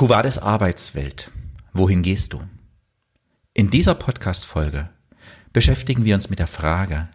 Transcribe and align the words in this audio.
Kuvades 0.00 0.38
Arbeitswelt. 0.38 1.30
Wohin 1.74 2.00
gehst 2.00 2.32
du? 2.32 2.40
In 3.52 3.68
dieser 3.68 3.94
Podcast-Folge 3.94 4.88
beschäftigen 5.52 6.06
wir 6.06 6.14
uns 6.14 6.30
mit 6.30 6.38
der 6.38 6.46
Frage, 6.46 7.10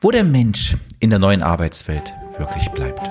wo 0.00 0.10
der 0.10 0.24
Mensch 0.24 0.76
in 0.98 1.10
der 1.10 1.20
neuen 1.20 1.44
Arbeitswelt 1.44 2.12
wirklich 2.36 2.68
bleibt. 2.70 3.08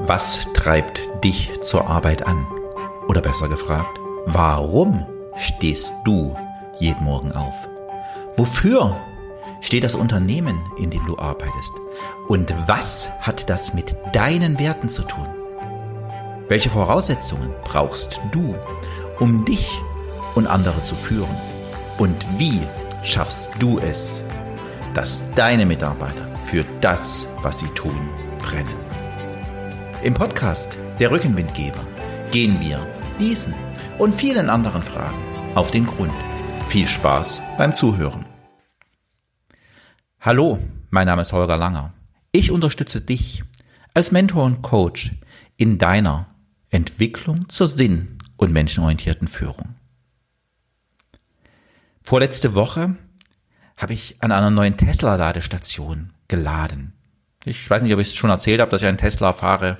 Was 0.00 0.46
treibt 0.54 0.98
dich 1.22 1.50
zur 1.60 1.86
Arbeit 1.86 2.26
an? 2.26 2.46
Oder 3.06 3.20
besser 3.20 3.50
gefragt, 3.50 4.00
warum 4.24 5.04
stehst 5.36 5.92
du 6.06 6.34
jeden 6.80 7.04
Morgen 7.04 7.32
auf? 7.32 7.68
Wofür 8.34 8.98
steht 9.60 9.84
das 9.84 9.94
Unternehmen, 9.94 10.58
in 10.78 10.88
dem 10.88 11.04
du 11.04 11.18
arbeitest? 11.18 11.72
Und 12.28 12.54
was 12.66 13.10
hat 13.20 13.50
das 13.50 13.74
mit 13.74 13.94
deinen 14.14 14.58
Werten 14.58 14.88
zu 14.88 15.02
tun? 15.02 15.37
Welche 16.48 16.70
Voraussetzungen 16.70 17.50
brauchst 17.62 18.22
du, 18.32 18.56
um 19.20 19.44
dich 19.44 19.70
und 20.34 20.46
andere 20.46 20.82
zu 20.82 20.94
führen? 20.94 21.36
Und 21.98 22.26
wie 22.38 22.62
schaffst 23.02 23.50
du 23.58 23.78
es, 23.78 24.22
dass 24.94 25.30
deine 25.34 25.66
Mitarbeiter 25.66 26.26
für 26.46 26.64
das, 26.80 27.26
was 27.42 27.58
sie 27.58 27.68
tun, 27.68 28.08
brennen? 28.38 28.74
Im 30.02 30.14
Podcast 30.14 30.74
Der 30.98 31.10
Rückenwindgeber 31.10 31.84
gehen 32.30 32.58
wir 32.62 32.86
diesen 33.20 33.52
und 33.98 34.14
vielen 34.14 34.48
anderen 34.48 34.80
Fragen 34.80 35.22
auf 35.54 35.70
den 35.70 35.86
Grund. 35.86 36.14
Viel 36.68 36.86
Spaß 36.86 37.42
beim 37.58 37.74
Zuhören. 37.74 38.24
Hallo, 40.18 40.58
mein 40.88 41.08
Name 41.08 41.20
ist 41.20 41.32
Holger 41.34 41.58
Langer. 41.58 41.92
Ich 42.32 42.50
unterstütze 42.50 43.02
dich 43.02 43.44
als 43.92 44.12
Mentor 44.12 44.44
und 44.44 44.62
Coach 44.62 45.12
in 45.58 45.76
deiner 45.76 46.27
Entwicklung 46.70 47.48
zur 47.48 47.66
sinn- 47.66 48.18
und 48.36 48.52
menschenorientierten 48.52 49.28
Führung. 49.28 49.74
Vorletzte 52.02 52.54
Woche 52.54 52.96
habe 53.76 53.92
ich 53.92 54.16
an 54.20 54.32
einer 54.32 54.50
neuen 54.50 54.76
Tesla-Ladestation 54.76 56.12
geladen. 56.26 56.92
Ich 57.44 57.68
weiß 57.68 57.82
nicht, 57.82 57.92
ob 57.94 58.00
ich 58.00 58.08
es 58.08 58.14
schon 58.14 58.30
erzählt 58.30 58.60
habe, 58.60 58.70
dass 58.70 58.82
ich 58.82 58.88
einen 58.88 58.98
Tesla 58.98 59.32
fahre. 59.32 59.78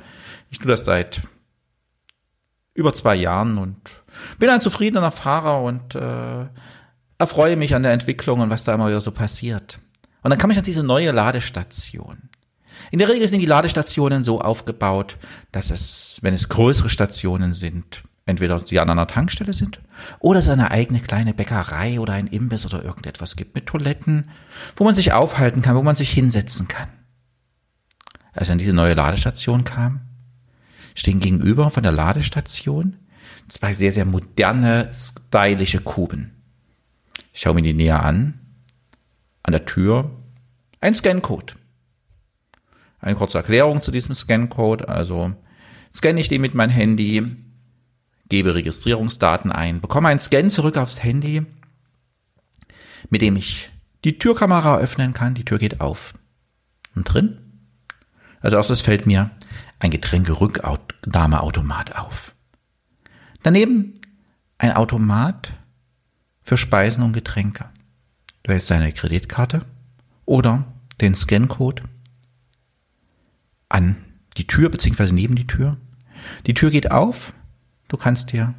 Ich 0.50 0.58
tue 0.58 0.68
das 0.68 0.84
seit 0.84 1.22
über 2.74 2.92
zwei 2.92 3.16
Jahren 3.16 3.58
und 3.58 4.02
bin 4.38 4.48
ein 4.50 4.60
zufriedener 4.60 5.10
Fahrer 5.10 5.62
und 5.62 5.94
äh, 5.94 6.46
erfreue 7.18 7.56
mich 7.56 7.74
an 7.74 7.82
der 7.82 7.92
Entwicklung 7.92 8.40
und 8.40 8.50
was 8.50 8.64
da 8.64 8.74
immer 8.74 8.88
wieder 8.88 9.00
so 9.00 9.10
passiert. 9.10 9.80
Und 10.22 10.30
dann 10.30 10.38
kam 10.38 10.50
ich 10.50 10.58
an 10.58 10.64
diese 10.64 10.82
neue 10.82 11.10
Ladestation. 11.10 12.28
In 12.90 12.98
der 12.98 13.08
Regel 13.08 13.28
sind 13.28 13.40
die 13.40 13.46
Ladestationen 13.46 14.24
so 14.24 14.40
aufgebaut, 14.40 15.16
dass 15.52 15.70
es, 15.70 16.18
wenn 16.22 16.34
es 16.34 16.48
größere 16.48 16.88
Stationen 16.88 17.52
sind, 17.52 18.02
entweder 18.26 18.58
sie 18.60 18.78
an 18.78 18.90
einer 18.90 19.06
Tankstelle 19.06 19.54
sind 19.54 19.80
oder 20.18 20.40
es 20.40 20.48
eine 20.48 20.70
eigene 20.70 21.00
kleine 21.00 21.34
Bäckerei 21.34 21.98
oder 22.00 22.12
ein 22.12 22.26
Imbiss 22.26 22.66
oder 22.66 22.84
irgendetwas 22.84 23.36
gibt 23.36 23.54
mit 23.54 23.66
Toiletten, 23.66 24.30
wo 24.76 24.84
man 24.84 24.94
sich 24.94 25.12
aufhalten 25.12 25.62
kann, 25.62 25.76
wo 25.76 25.82
man 25.82 25.96
sich 25.96 26.10
hinsetzen 26.10 26.68
kann. 26.68 26.88
Als 28.32 28.50
an 28.50 28.58
diese 28.58 28.72
neue 28.72 28.94
Ladestation 28.94 29.64
kam, 29.64 30.00
stehen 30.94 31.20
gegenüber 31.20 31.70
von 31.70 31.82
der 31.82 31.92
Ladestation 31.92 32.96
zwei 33.48 33.72
sehr, 33.72 33.92
sehr 33.92 34.04
moderne, 34.04 34.90
stylische 34.92 35.80
Kuben. 35.80 36.32
Ich 37.32 37.40
schaue 37.40 37.54
mir 37.54 37.62
die 37.62 37.74
näher 37.74 38.02
an. 38.02 38.40
An 39.42 39.52
der 39.52 39.64
Tür 39.64 40.10
ein 40.80 40.94
Scancode. 40.94 41.56
Eine 43.00 43.16
kurze 43.16 43.38
Erklärung 43.38 43.80
zu 43.80 43.90
diesem 43.90 44.14
Scancode. 44.14 44.88
Also 44.88 45.34
scanne 45.94 46.20
ich 46.20 46.28
den 46.28 46.40
mit 46.40 46.54
meinem 46.54 46.70
Handy, 46.70 47.36
gebe 48.28 48.54
Registrierungsdaten 48.54 49.52
ein, 49.52 49.80
bekomme 49.80 50.08
einen 50.08 50.20
Scan 50.20 50.50
zurück 50.50 50.76
aufs 50.76 51.02
Handy, 51.02 51.46
mit 53.10 53.22
dem 53.22 53.36
ich 53.36 53.70
die 54.04 54.18
Türkamera 54.18 54.78
öffnen 54.78 55.14
kann. 55.14 55.34
Die 55.34 55.44
Tür 55.44 55.58
geht 55.58 55.80
auf. 55.80 56.14
Und 56.94 57.04
drin? 57.04 57.38
Als 58.40 58.54
erstes 58.54 58.82
fällt 58.82 59.06
mir 59.06 59.30
ein 59.78 59.90
Getränke-Rücknahmeautomat 59.90 61.96
auf. 61.96 62.34
Daneben 63.42 63.94
ein 64.58 64.72
Automat 64.72 65.52
für 66.40 66.56
Speisen 66.56 67.04
und 67.04 67.12
Getränke. 67.12 67.66
Du 68.42 68.52
hältst 68.52 68.70
deine 68.70 68.92
Kreditkarte 68.92 69.64
oder 70.24 70.64
den 71.00 71.14
Scancode 71.14 71.82
an 73.68 73.96
die 74.36 74.46
Tür 74.46 74.68
beziehungsweise 74.68 75.14
neben 75.14 75.36
die 75.36 75.46
Tür. 75.46 75.76
Die 76.46 76.54
Tür 76.54 76.70
geht 76.70 76.90
auf. 76.90 77.32
Du 77.88 77.96
kannst 77.96 78.32
dir 78.32 78.54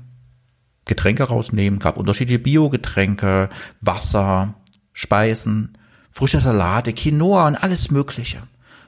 Getränke 0.85 1.23
rausnehmen. 1.23 1.79
Gab 1.79 1.97
unterschiedliche 1.97 2.39
Biogetränke, 2.39 3.49
Wasser, 3.81 4.55
Speisen, 4.93 5.77
frische 6.11 6.41
Salate, 6.41 6.93
Quinoa 6.93 7.47
und 7.47 7.55
alles 7.55 7.91
Mögliche. 7.91 8.43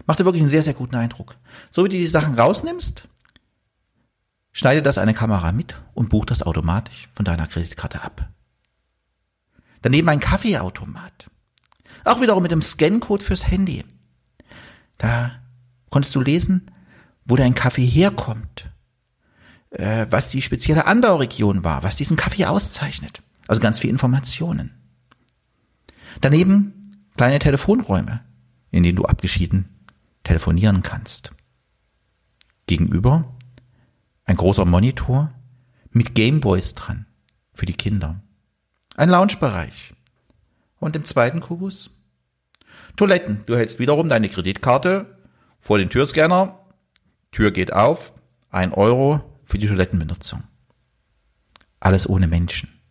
Macht 0.06 0.20
dir 0.20 0.26
wirklich 0.26 0.42
einen 0.42 0.50
sehr, 0.50 0.64
sehr 0.64 0.74
guten 0.74 0.96
Eindruck. 0.96 1.38
So 1.70 1.86
wie 1.86 1.90
du 1.90 1.98
die 1.98 2.08
Sachen 2.08 2.38
rausnimmst, 2.38 3.08
schneide 4.52 4.82
das 4.82 4.98
eine 4.98 5.14
Kamera 5.14 5.52
mit 5.52 5.76
und 5.94 6.10
bucht 6.10 6.32
das 6.32 6.42
automatisch 6.42 7.08
von 7.14 7.24
deiner 7.24 7.48
Kreditkarte 7.48 8.02
ab. 8.02 8.30
Daneben 9.82 10.10
ein 10.10 10.20
Kaffeeautomat. 10.20 11.30
Auch 12.04 12.22
wiederum 12.22 12.44
mit 12.44 12.52
dem 12.52 12.62
Scancode 12.62 13.24
fürs 13.24 13.48
Handy. 13.48 13.86
Da 14.98 15.41
konntest 15.92 16.16
du 16.16 16.22
lesen, 16.22 16.72
wo 17.26 17.36
dein 17.36 17.54
Kaffee 17.54 17.86
herkommt, 17.86 18.72
äh, 19.70 20.08
was 20.10 20.30
die 20.30 20.42
spezielle 20.42 20.88
Anbauregion 20.88 21.64
war, 21.64 21.84
was 21.84 21.98
diesen 21.98 22.18
Kaffee 22.18 22.46
auszeichnet. 22.46 23.22
Also 23.48 23.62
ganz 23.62 23.78
viele 23.78 23.92
Informationen. 23.92 24.72
Daneben 26.22 27.06
kleine 27.16 27.38
Telefonräume, 27.38 28.22
in 28.72 28.84
denen 28.84 28.96
du 28.96 29.06
abgeschieden 29.06 29.70
telefonieren 30.24 30.82
kannst. 30.82 31.32
Gegenüber 32.68 33.36
ein 34.26 34.38
großer 34.38 34.66
Monitor 34.66 35.34
mit 35.92 36.16
Gameboys 36.16 36.74
dran 36.74 37.06
für 37.54 37.66
die 37.66 37.74
Kinder. 37.74 38.22
Ein 38.96 39.10
Loungebereich. 39.10 39.94
Und 40.80 40.96
im 40.96 41.06
zweiten 41.06 41.42
Kubus 41.42 41.92
Toiletten. 42.96 43.44
Du 43.46 43.56
hältst 43.56 43.80
wiederum 43.80 44.10
deine 44.10 44.30
Kreditkarte 44.30 45.18
vor 45.62 45.78
den 45.78 45.90
Türscanner, 45.90 46.60
Tür 47.32 47.52
geht 47.52 47.72
auf, 47.72 48.12
ein 48.50 48.74
Euro 48.74 49.22
für 49.46 49.58
die 49.58 49.68
Toilettenbenutzung. 49.68 50.44
Alles 51.80 52.10
ohne 52.10 52.28
Menschen. 52.28 52.82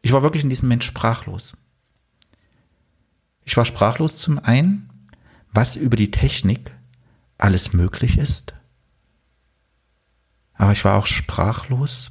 Ich 0.00 0.12
war 0.12 0.22
wirklich 0.22 0.44
in 0.44 0.48
diesem 0.48 0.68
Mensch 0.68 0.86
sprachlos. 0.86 1.54
Ich 3.44 3.56
war 3.56 3.64
sprachlos 3.64 4.16
zum 4.16 4.38
einen, 4.38 4.88
was 5.52 5.76
über 5.76 5.96
die 5.96 6.10
Technik 6.10 6.72
alles 7.38 7.72
möglich 7.72 8.16
ist, 8.16 8.54
aber 10.54 10.72
ich 10.72 10.84
war 10.84 10.96
auch 10.96 11.06
sprachlos, 11.06 12.08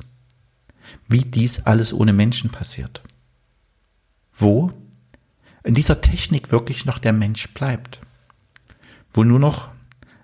wie 1.07 1.23
dies 1.23 1.65
alles 1.65 1.93
ohne 1.93 2.13
Menschen 2.13 2.51
passiert. 2.51 3.01
Wo 4.31 4.71
in 5.63 5.73
dieser 5.73 6.01
Technik 6.01 6.51
wirklich 6.51 6.85
noch 6.85 6.99
der 6.99 7.13
Mensch 7.13 7.51
bleibt 7.53 8.04
wohl 9.15 9.25
nur 9.25 9.39
noch, 9.39 9.69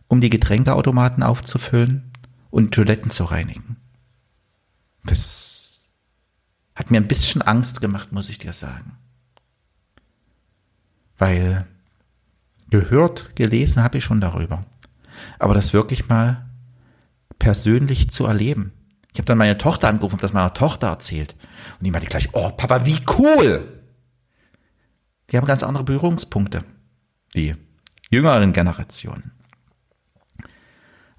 um 0.07 0.21
die 0.21 0.29
Getränkeautomaten 0.29 1.23
aufzufüllen 1.23 2.11
und 2.49 2.73
Toiletten 2.73 3.11
zu 3.11 3.23
reinigen. 3.23 3.77
Das 5.03 5.93
hat 6.75 6.91
mir 6.91 6.97
ein 6.97 7.07
bisschen 7.07 7.41
Angst 7.41 7.81
gemacht, 7.81 8.11
muss 8.11 8.29
ich 8.29 8.37
dir 8.37 8.53
sagen. 8.53 8.97
Weil 11.17 11.65
gehört, 12.69 13.35
gelesen 13.35 13.83
habe 13.83 13.99
ich 13.99 14.03
schon 14.03 14.21
darüber. 14.21 14.65
Aber 15.39 15.53
das 15.53 15.73
wirklich 15.73 16.07
mal 16.07 16.49
persönlich 17.39 18.09
zu 18.09 18.25
erleben. 18.25 18.73
Ich 19.13 19.19
habe 19.19 19.25
dann 19.25 19.37
meine 19.37 19.57
Tochter 19.57 19.89
angerufen, 19.89 20.13
habe 20.13 20.21
das 20.21 20.33
meiner 20.33 20.53
Tochter 20.53 20.87
erzählt. 20.87 21.35
Und 21.79 21.85
die 21.85 21.91
meinte 21.91 22.09
gleich, 22.09 22.29
oh 22.33 22.49
Papa, 22.49 22.85
wie 22.85 22.99
cool! 23.17 23.81
Die 25.29 25.37
haben 25.37 25.47
ganz 25.47 25.63
andere 25.63 25.83
Berührungspunkte. 25.83 26.63
Die 27.35 27.55
jüngeren 28.11 28.53
Generationen. 28.53 29.31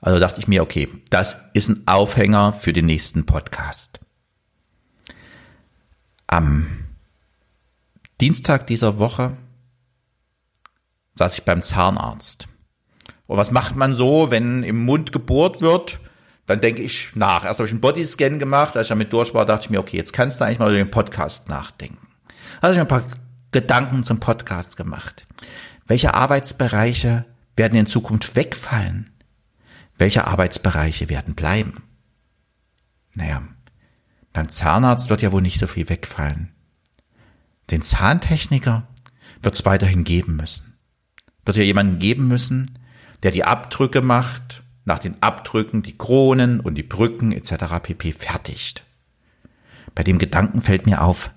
Also 0.00 0.21
dachte 0.21 0.41
ich 0.41 0.49
mir, 0.49 0.62
okay, 0.62 0.89
das 1.11 1.37
ist 1.55 1.69
ein 1.69 1.83
Aufhänger 1.87 2.53
für 2.53 2.73
den 2.73 2.87
nächsten 2.87 3.25
Podcast. 3.25 4.00
Am 6.27 6.67
Dienstag 8.21 8.67
dieser 8.67 8.99
Woche 8.99 9.37
saß 11.15 11.35
ich 11.35 11.44
beim 11.44 11.62
Zahnarzt. 11.62 12.49
Und 13.27 13.37
was 13.37 13.50
macht 13.50 13.77
man 13.77 13.95
so, 13.95 14.31
wenn 14.31 14.62
im 14.62 14.85
Mund 14.85 15.12
gebohrt 15.12 15.61
wird? 15.61 16.00
Dann 16.47 16.61
denke 16.61 16.83
ich 16.83 17.15
nach. 17.15 17.45
Erst 17.45 17.61
habe 17.61 17.67
ich 17.67 17.73
einen 17.73 17.81
Bodyscan 17.81 18.38
gemacht, 18.38 18.77
als 18.77 18.87
ich 18.87 18.88
damit 18.88 19.12
durch 19.12 19.33
war, 19.33 19.47
dachte 19.47 19.67
ich 19.67 19.71
mir, 19.71 19.79
okay, 19.79 19.97
jetzt 19.97 20.12
kannst 20.12 20.41
du 20.41 20.45
eigentlich 20.45 20.59
mal 20.59 20.69
über 20.69 20.79
den 20.79 20.91
Podcast 20.91 21.49
nachdenken. 21.49 21.99
Also 22.61 22.73
ich 22.73 22.77
mir 22.79 22.83
ein 22.83 22.88
paar 22.88 23.06
Gedanken 23.52 24.04
zum 24.04 24.20
Podcast 24.20 24.76
gemacht. 24.76 25.26
Welche 25.87 26.14
Arbeitsbereiche 26.14 27.25
werden 27.56 27.78
in 27.78 27.87
Zukunft 27.87 28.34
wegfallen? 28.34 29.12
welche 30.02 30.26
Arbeitsbereiche 30.26 31.08
werden 31.08 31.34
bleiben? 31.34 31.75
Naja, 33.14 33.43
beim 34.32 34.49
Zahnarzt 34.49 35.10
wird 35.10 35.22
ja 35.22 35.31
wohl 35.31 35.43
nicht 35.43 35.60
so 35.60 35.69
viel 35.69 35.88
wegfallen. 35.88 36.50
Den 37.70 37.82
Zahntechniker 37.82 38.88
wird 39.43 39.54
es 39.54 39.64
weiterhin 39.64 40.02
geben 40.02 40.34
müssen. 40.34 40.76
Wird 41.44 41.56
ja 41.56 41.62
jemanden 41.62 42.00
geben 42.00 42.26
müssen, 42.26 42.78
der 43.22 43.31
die 43.31 43.44
Abdrücke 43.44 44.02
macht, 44.02 44.64
nach 44.84 44.99
den 44.99 45.22
Abdrücken 45.22 45.84
die 45.84 45.96
Kronen 45.96 46.58
und 46.58 46.75
die 46.75 46.82
Brücken 46.82 47.31
etc. 47.31 47.81
pp. 47.81 48.10
fertigt. 48.10 48.82
Bei 49.94 50.02
dem 50.02 50.19
Gedanken 50.19 50.62
fällt 50.62 50.87
mir 50.87 51.02
auf, 51.02 51.31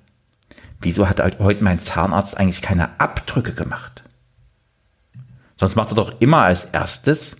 wieso 0.81 1.07
hat 1.09 1.19
halt 1.19 1.39
heute 1.39 1.63
mein 1.63 1.79
Zahnarzt 1.79 2.37
eigentlich 2.37 2.61
keine 2.61 2.99
Abdrücke 2.99 3.53
gemacht? 3.53 4.03
Sonst 5.57 5.75
macht 5.75 5.91
er 5.91 5.95
doch 5.95 6.19
immer 6.21 6.43
als 6.43 6.65
erstes 6.65 7.37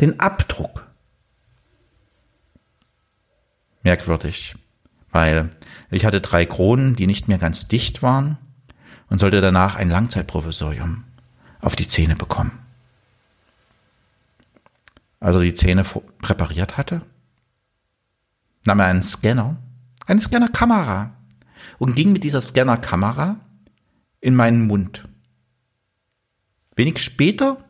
den 0.00 0.18
Abdruck. 0.20 0.86
Merkwürdig, 3.82 4.54
weil 5.10 5.50
ich 5.90 6.04
hatte 6.04 6.20
drei 6.20 6.46
Kronen, 6.46 6.96
die 6.96 7.06
nicht 7.06 7.28
mehr 7.28 7.38
ganz 7.38 7.68
dicht 7.68 8.02
waren 8.02 8.38
und 9.08 9.18
sollte 9.18 9.40
danach 9.40 9.76
ein 9.76 9.90
Langzeitprovisorium 9.90 11.04
auf 11.60 11.76
die 11.76 11.86
Zähne 11.86 12.16
bekommen. 12.16 12.58
Also 15.20 15.40
die 15.40 15.54
Zähne 15.54 15.84
präpariert 15.84 16.76
hatte, 16.76 17.02
nahm 18.64 18.80
er 18.80 18.86
einen 18.86 19.02
Scanner, 19.02 19.56
eine 20.06 20.20
Scannerkamera 20.20 21.12
und 21.78 21.94
ging 21.94 22.12
mit 22.12 22.24
dieser 22.24 22.40
Scannerkamera 22.40 23.40
in 24.20 24.34
meinen 24.34 24.66
Mund. 24.66 25.04
Wenig 26.76 26.98
später 26.98 27.64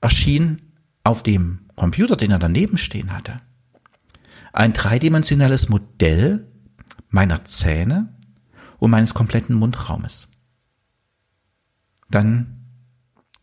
erschien 0.00 0.72
auf 1.02 1.22
dem 1.22 1.60
Computer, 1.76 2.16
den 2.16 2.30
er 2.30 2.38
daneben 2.38 2.78
stehen 2.78 3.12
hatte, 3.12 3.40
ein 4.52 4.72
dreidimensionales 4.72 5.68
Modell 5.68 6.46
meiner 7.08 7.44
Zähne 7.44 8.14
und 8.78 8.90
meines 8.90 9.14
kompletten 9.14 9.56
Mundraumes. 9.56 10.28
Dann 12.10 12.66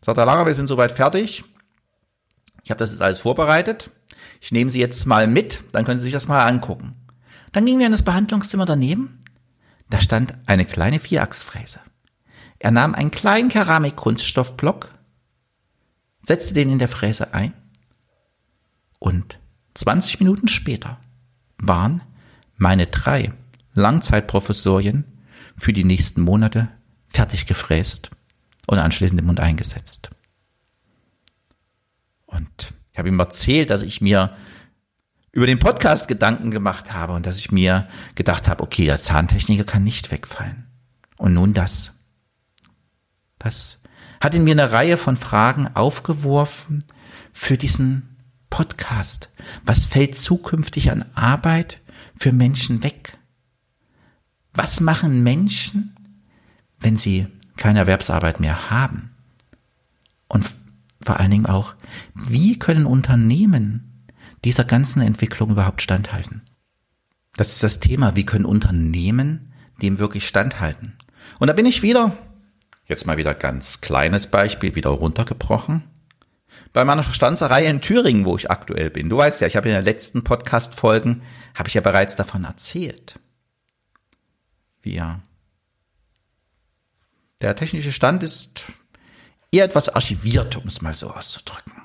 sagt 0.00 0.18
er, 0.18 0.26
Langer, 0.26 0.46
wir 0.46 0.54
sind 0.54 0.68
soweit 0.68 0.92
fertig. 0.92 1.44
Ich 2.62 2.70
habe 2.70 2.78
das 2.78 2.90
jetzt 2.90 3.02
alles 3.02 3.20
vorbereitet. 3.20 3.90
Ich 4.40 4.52
nehme 4.52 4.70
Sie 4.70 4.78
jetzt 4.78 5.06
mal 5.06 5.26
mit, 5.26 5.64
dann 5.72 5.84
können 5.84 6.00
Sie 6.00 6.04
sich 6.04 6.12
das 6.12 6.28
mal 6.28 6.44
angucken. 6.46 6.94
Dann 7.52 7.66
gingen 7.66 7.80
wir 7.80 7.86
in 7.86 7.92
das 7.92 8.02
Behandlungszimmer 8.02 8.64
daneben. 8.66 9.20
Da 9.92 10.00
stand 10.00 10.34
eine 10.46 10.64
kleine 10.64 10.98
Vierachsfräse. 10.98 11.78
Er 12.58 12.70
nahm 12.70 12.94
einen 12.94 13.10
kleinen 13.10 13.50
Keramik-Kunststoffblock, 13.50 14.88
setzte 16.22 16.54
den 16.54 16.72
in 16.72 16.78
der 16.78 16.88
Fräse 16.88 17.34
ein 17.34 17.52
und 18.98 19.38
20 19.74 20.18
Minuten 20.18 20.48
später 20.48 20.98
waren 21.58 22.02
meine 22.56 22.86
drei 22.86 23.34
Langzeitprofessorien 23.74 25.04
für 25.58 25.74
die 25.74 25.84
nächsten 25.84 26.22
Monate 26.22 26.68
fertig 27.08 27.44
gefräst 27.44 28.12
und 28.66 28.78
anschließend 28.78 29.20
im 29.20 29.26
Mund 29.26 29.40
eingesetzt. 29.40 30.08
Und 32.24 32.72
ich 32.92 32.98
habe 32.98 33.08
ihm 33.08 33.20
erzählt, 33.20 33.68
dass 33.68 33.82
ich 33.82 34.00
mir 34.00 34.34
über 35.32 35.46
den 35.46 35.58
Podcast 35.58 36.08
Gedanken 36.08 36.50
gemacht 36.50 36.92
habe 36.92 37.14
und 37.14 37.24
dass 37.24 37.38
ich 37.38 37.50
mir 37.50 37.88
gedacht 38.14 38.48
habe, 38.48 38.62
okay, 38.62 38.84
der 38.84 39.00
Zahntechniker 39.00 39.64
kann 39.64 39.82
nicht 39.82 40.10
wegfallen. 40.12 40.66
Und 41.16 41.32
nun 41.34 41.54
das. 41.54 41.92
Das 43.38 43.80
hat 44.20 44.34
in 44.34 44.44
mir 44.44 44.52
eine 44.52 44.72
Reihe 44.72 44.98
von 44.98 45.16
Fragen 45.16 45.68
aufgeworfen 45.74 46.84
für 47.32 47.56
diesen 47.56 48.16
Podcast. 48.50 49.30
Was 49.64 49.86
fällt 49.86 50.16
zukünftig 50.16 50.90
an 50.90 51.06
Arbeit 51.14 51.80
für 52.14 52.32
Menschen 52.32 52.82
weg? 52.82 53.16
Was 54.52 54.80
machen 54.80 55.22
Menschen, 55.22 55.96
wenn 56.78 56.98
sie 56.98 57.26
keine 57.56 57.78
Erwerbsarbeit 57.78 58.38
mehr 58.38 58.70
haben? 58.70 59.10
Und 60.28 60.52
vor 61.00 61.18
allen 61.18 61.30
Dingen 61.30 61.46
auch, 61.46 61.74
wie 62.14 62.58
können 62.58 62.84
Unternehmen 62.84 63.91
dieser 64.44 64.64
ganzen 64.64 65.02
Entwicklung 65.02 65.50
überhaupt 65.50 65.82
standhalten? 65.82 66.42
Das 67.36 67.52
ist 67.52 67.62
das 67.62 67.80
Thema, 67.80 68.16
wie 68.16 68.26
können 68.26 68.44
Unternehmen 68.44 69.52
dem 69.80 69.98
wirklich 69.98 70.26
standhalten? 70.26 70.96
Und 71.38 71.48
da 71.48 71.52
bin 71.54 71.66
ich 71.66 71.82
wieder, 71.82 72.16
jetzt 72.86 73.06
mal 73.06 73.16
wieder 73.16 73.34
ganz 73.34 73.80
kleines 73.80 74.26
Beispiel, 74.26 74.74
wieder 74.74 74.90
runtergebrochen, 74.90 75.84
bei 76.72 76.84
meiner 76.84 77.02
Stanzerei 77.02 77.66
in 77.66 77.80
Thüringen, 77.80 78.24
wo 78.24 78.36
ich 78.36 78.50
aktuell 78.50 78.90
bin. 78.90 79.08
Du 79.08 79.16
weißt 79.16 79.40
ja, 79.40 79.46
ich 79.46 79.56
habe 79.56 79.68
in 79.68 79.74
den 79.74 79.84
letzten 79.84 80.24
Podcast-Folgen, 80.24 81.22
habe 81.54 81.68
ich 81.68 81.74
ja 81.74 81.80
bereits 81.80 82.16
davon 82.16 82.44
erzählt. 82.44 83.18
Wir. 84.82 85.22
Der 87.40 87.56
technische 87.56 87.92
Stand 87.92 88.22
ist 88.22 88.64
eher 89.50 89.64
etwas 89.64 89.88
archiviert, 89.88 90.56
um 90.56 90.66
es 90.66 90.82
mal 90.82 90.94
so 90.94 91.10
auszudrücken. 91.10 91.81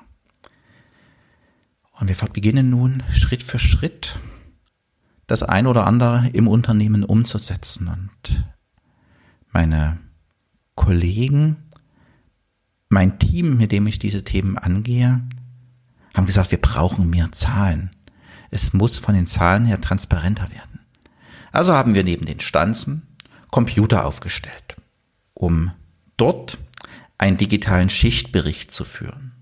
Und 1.98 2.08
wir 2.08 2.28
beginnen 2.28 2.70
nun 2.70 3.02
Schritt 3.10 3.42
für 3.42 3.58
Schritt 3.58 4.18
das 5.26 5.42
ein 5.42 5.66
oder 5.66 5.86
andere 5.86 6.30
im 6.32 6.48
Unternehmen 6.48 7.04
umzusetzen. 7.04 7.88
Und 7.88 8.44
meine 9.52 9.98
Kollegen 10.74 11.68
mein 12.88 13.18
Team, 13.18 13.56
mit 13.56 13.72
dem 13.72 13.86
ich 13.86 13.98
diese 13.98 14.24
Themen 14.24 14.58
angehe, 14.58 15.20
haben 16.14 16.26
gesagt, 16.26 16.50
wir 16.50 16.60
brauchen 16.60 17.10
mehr 17.10 17.32
Zahlen. 17.32 17.90
Es 18.50 18.72
muss 18.72 18.96
von 18.96 19.14
den 19.14 19.26
Zahlen 19.26 19.66
her 19.66 19.80
transparenter 19.80 20.50
werden. 20.50 20.80
Also 21.52 21.74
haben 21.74 21.94
wir 21.94 22.04
neben 22.04 22.26
den 22.26 22.40
Stanzen 22.40 23.02
Computer 23.50 24.04
aufgestellt, 24.04 24.76
um 25.34 25.72
dort 26.16 26.58
einen 27.18 27.36
digitalen 27.36 27.90
Schichtbericht 27.90 28.70
zu 28.70 28.84
führen. 28.84 29.32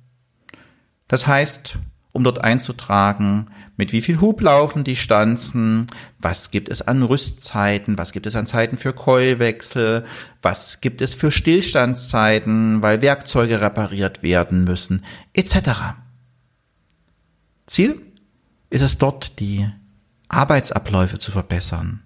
Das 1.09 1.27
heißt, 1.27 1.79
um 2.17 2.25
dort 2.25 2.43
einzutragen, 2.43 3.49
mit 3.77 3.93
wie 3.93 4.01
viel 4.01 4.23
Hub 4.23 4.41
laufen 4.41 4.85
die 4.85 4.97
Stanzen, 4.97 5.87
was 6.19 6.51
gibt 6.51 6.71
es 6.71 6.81
an 6.81 7.03
Rüstzeiten, 7.03 7.99
was 7.99 8.13
gibt 8.13 8.27
es 8.27 8.35
an 8.35 8.47
Zeiten 8.47 8.79
für 8.79 8.95
Keulwechsel, 8.95 10.07
was 10.41 10.81
gibt 10.81 11.03
es 11.03 11.15
für 11.15 11.31
Stillstandszeiten, 11.31 12.81
weil 12.81 13.03
Werkzeuge 13.03 13.61
repariert 13.61 14.23
werden 14.23 14.65
müssen, 14.65 15.05
etc. 15.35 15.95
Ziel 17.67 18.01
ist 18.71 18.83
es 18.83 18.97
dort, 18.97 19.39
die 19.39 19.69
Arbeitsabläufe 20.29 21.19
zu 21.19 21.31
verbessern, 21.31 22.03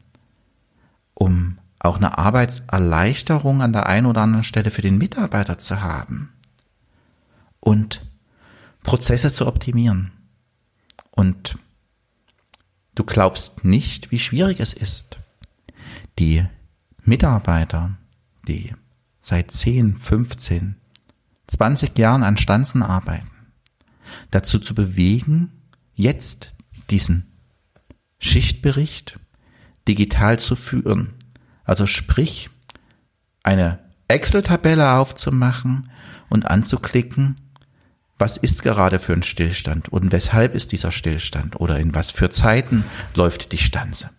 um 1.15 1.59
auch 1.79 1.99
eine 1.99 2.19
Arbeitserleichterung 2.19 3.63
an 3.63 3.73
der 3.73 3.87
einen 3.87 4.07
oder 4.07 4.23
anderen 4.23 4.45
Stelle 4.45 4.73
für 4.73 4.83
den 4.83 4.99
Mitarbeiter 4.99 5.59
zu 5.59 5.81
haben 5.81 6.33
und 7.61 8.10
Prozesse 8.83 9.31
zu 9.31 9.47
optimieren. 9.47 10.13
Und 11.11 11.59
du 12.95 13.05
glaubst 13.05 13.65
nicht, 13.65 14.11
wie 14.11 14.19
schwierig 14.19 14.61
es 14.61 14.73
ist, 14.73 15.19
die 16.19 16.45
Mitarbeiter, 17.03 17.97
die 18.47 18.75
seit 19.21 19.51
10, 19.51 19.97
15, 19.97 20.77
20 21.47 21.99
Jahren 21.99 22.23
an 22.23 22.37
Stanzen 22.37 22.83
arbeiten, 22.83 23.31
dazu 24.31 24.59
zu 24.59 24.75
bewegen, 24.75 25.53
jetzt 25.95 26.55
diesen 26.91 27.27
Schichtbericht 28.19 29.19
digital 29.89 30.39
zu 30.39 30.57
führen. 30.57 31.15
Also 31.65 31.87
sprich, 31.87 32.51
eine 33.43 33.79
Excel-Tabelle 34.09 34.95
aufzumachen 34.95 35.91
und 36.29 36.47
anzuklicken, 36.47 37.37
was 38.21 38.37
ist 38.37 38.63
gerade 38.63 39.01
für 39.01 39.15
ein 39.15 39.23
Stillstand 39.23 39.89
und 39.89 40.13
weshalb 40.13 40.55
ist 40.55 40.73
dieser 40.73 40.93
Stillstand 40.93 41.59
oder 41.59 41.79
in 41.79 41.95
was 41.95 42.11
für 42.11 42.31
Zeiten 42.31 42.85
läuft 43.15 43.53
die 43.53 43.59
Stanze. 43.59 44.11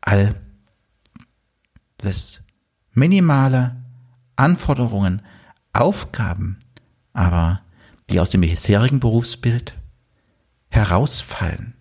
All 0.00 0.34
das 1.98 2.42
minimale 2.92 3.76
Anforderungen, 4.36 5.22
Aufgaben, 5.72 6.58
aber 7.12 7.62
die 8.10 8.18
aus 8.18 8.30
dem 8.30 8.40
bisherigen 8.40 9.00
Berufsbild 9.00 9.74
herausfallen. 10.68 11.74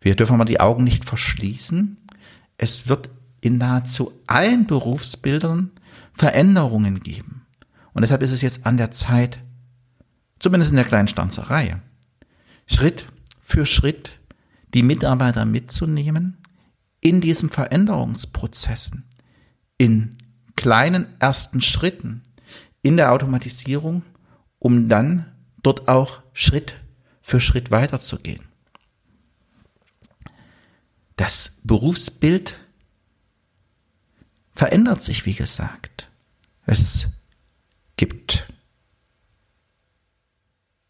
Wir 0.00 0.14
dürfen 0.14 0.34
aber 0.34 0.44
die 0.44 0.60
Augen 0.60 0.84
nicht 0.84 1.04
verschließen. 1.04 1.96
Es 2.56 2.88
wird 2.88 3.10
in 3.40 3.58
nahezu 3.58 4.12
allen 4.26 4.66
Berufsbildern 4.66 5.70
Veränderungen 6.12 7.00
geben. 7.00 7.43
Und 7.94 8.02
deshalb 8.02 8.22
ist 8.22 8.32
es 8.32 8.42
jetzt 8.42 8.66
an 8.66 8.76
der 8.76 8.90
Zeit, 8.90 9.38
zumindest 10.40 10.72
in 10.72 10.76
der 10.76 10.84
kleinen 10.84 11.08
Stanzerei, 11.08 11.80
Schritt 12.66 13.06
für 13.40 13.64
Schritt 13.64 14.18
die 14.74 14.82
Mitarbeiter 14.82 15.44
mitzunehmen 15.44 16.38
in 17.00 17.20
diesen 17.20 17.48
Veränderungsprozessen, 17.48 19.04
in 19.78 20.16
kleinen 20.56 21.06
ersten 21.20 21.60
Schritten, 21.60 22.22
in 22.82 22.96
der 22.96 23.12
Automatisierung 23.12 24.02
um 24.58 24.88
dann 24.88 25.30
dort 25.62 25.88
auch 25.88 26.22
Schritt 26.32 26.80
für 27.20 27.38
Schritt 27.40 27.70
weiterzugehen. 27.70 28.44
Das 31.16 31.60
Berufsbild 31.64 32.58
verändert 34.52 35.02
sich, 35.02 35.26
wie 35.26 35.34
gesagt. 35.34 36.10
Es 36.64 37.06
gibt 37.96 38.46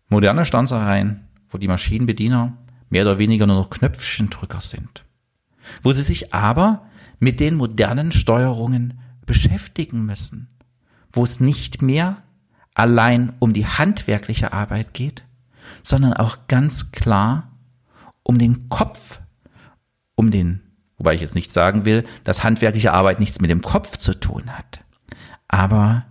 moderne 0.09 0.45
Stanzereien, 0.45 1.27
wo 1.49 1.59
die 1.59 1.69
Maschinenbediener 1.69 2.57
mehr 2.89 3.03
oder 3.03 3.19
weniger 3.19 3.47
nur 3.47 3.57
noch 3.57 3.71
Knöpfchendrücker 3.71 4.61
sind. 4.61 5.05
Wo 5.83 5.93
sie 5.93 6.03
sich 6.03 6.33
aber 6.35 6.87
mit 7.19 7.41
den 7.41 7.57
modernen 7.57 8.13
Steuerungen 8.13 9.01
beschäftigen 9.27 10.05
müssen. 10.05 10.49
Wo 11.13 11.25
es 11.25 11.41
nicht 11.41 11.83
mehr 11.83 12.23
allein 12.75 13.33
um 13.39 13.53
die 13.53 13.67
handwerkliche 13.67 14.53
Arbeit 14.53 14.95
geht, 14.95 15.25
sondern 15.83 16.13
auch 16.15 16.39
ganz 16.49 16.93
klar 16.93 17.51
um 18.23 18.39
den 18.39 18.69
Kopf, 18.69 19.21
um 20.15 20.31
den, 20.31 20.61
wobei 20.99 21.15
ich 21.15 21.21
jetzt 21.21 21.35
nicht 21.35 21.53
sagen 21.53 21.85
will, 21.85 22.05
dass 22.25 22.45
handwerkliche 22.45 22.93
Arbeit 22.93 23.21
nichts 23.21 23.41
mit 23.41 23.51
dem 23.51 23.63
Kopf 23.63 23.97
zu 23.97 24.19
tun 24.19 24.51
hat. 24.51 24.81
Aber 25.49 26.07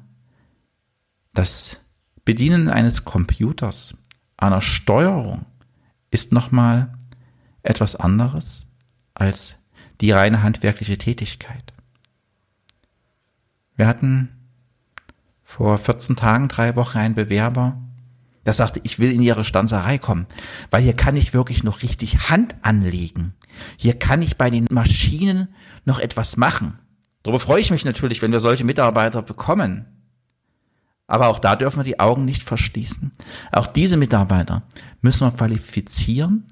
das 1.33 1.79
Bedienen 2.25 2.69
eines 2.69 3.03
Computers, 3.03 3.95
einer 4.37 4.61
Steuerung, 4.61 5.45
ist 6.11 6.31
nochmal 6.31 6.93
etwas 7.63 7.95
anderes 7.95 8.65
als 9.13 9.57
die 10.01 10.11
reine 10.11 10.43
handwerkliche 10.43 10.97
Tätigkeit. 10.97 11.73
Wir 13.75 13.87
hatten 13.87 14.29
vor 15.43 15.77
14 15.77 16.15
Tagen, 16.15 16.47
drei 16.47 16.75
Wochen 16.75 16.97
einen 16.97 17.15
Bewerber, 17.15 17.81
der 18.45 18.53
sagte, 18.53 18.81
ich 18.83 18.99
will 18.99 19.11
in 19.11 19.21
Ihre 19.21 19.43
Stanzerei 19.43 19.97
kommen, 19.97 20.27
weil 20.69 20.83
hier 20.83 20.95
kann 20.95 21.15
ich 21.15 21.33
wirklich 21.33 21.63
noch 21.63 21.81
richtig 21.81 22.29
Hand 22.29 22.55
anlegen. 22.61 23.33
Hier 23.77 23.97
kann 23.97 24.21
ich 24.21 24.37
bei 24.37 24.49
den 24.49 24.67
Maschinen 24.69 25.47
noch 25.85 25.99
etwas 25.99 26.37
machen. 26.37 26.77
Darüber 27.23 27.39
freue 27.39 27.61
ich 27.61 27.71
mich 27.71 27.85
natürlich, 27.85 28.21
wenn 28.21 28.33
wir 28.33 28.41
solche 28.41 28.65
Mitarbeiter 28.65 29.21
bekommen. 29.21 29.85
Aber 31.07 31.27
auch 31.27 31.39
da 31.39 31.55
dürfen 31.55 31.79
wir 31.79 31.83
die 31.83 31.99
Augen 31.99 32.25
nicht 32.25 32.43
verschließen. 32.43 33.11
Auch 33.51 33.67
diese 33.67 33.97
Mitarbeiter 33.97 34.63
müssen 35.01 35.27
wir 35.27 35.31
qualifizieren 35.31 36.45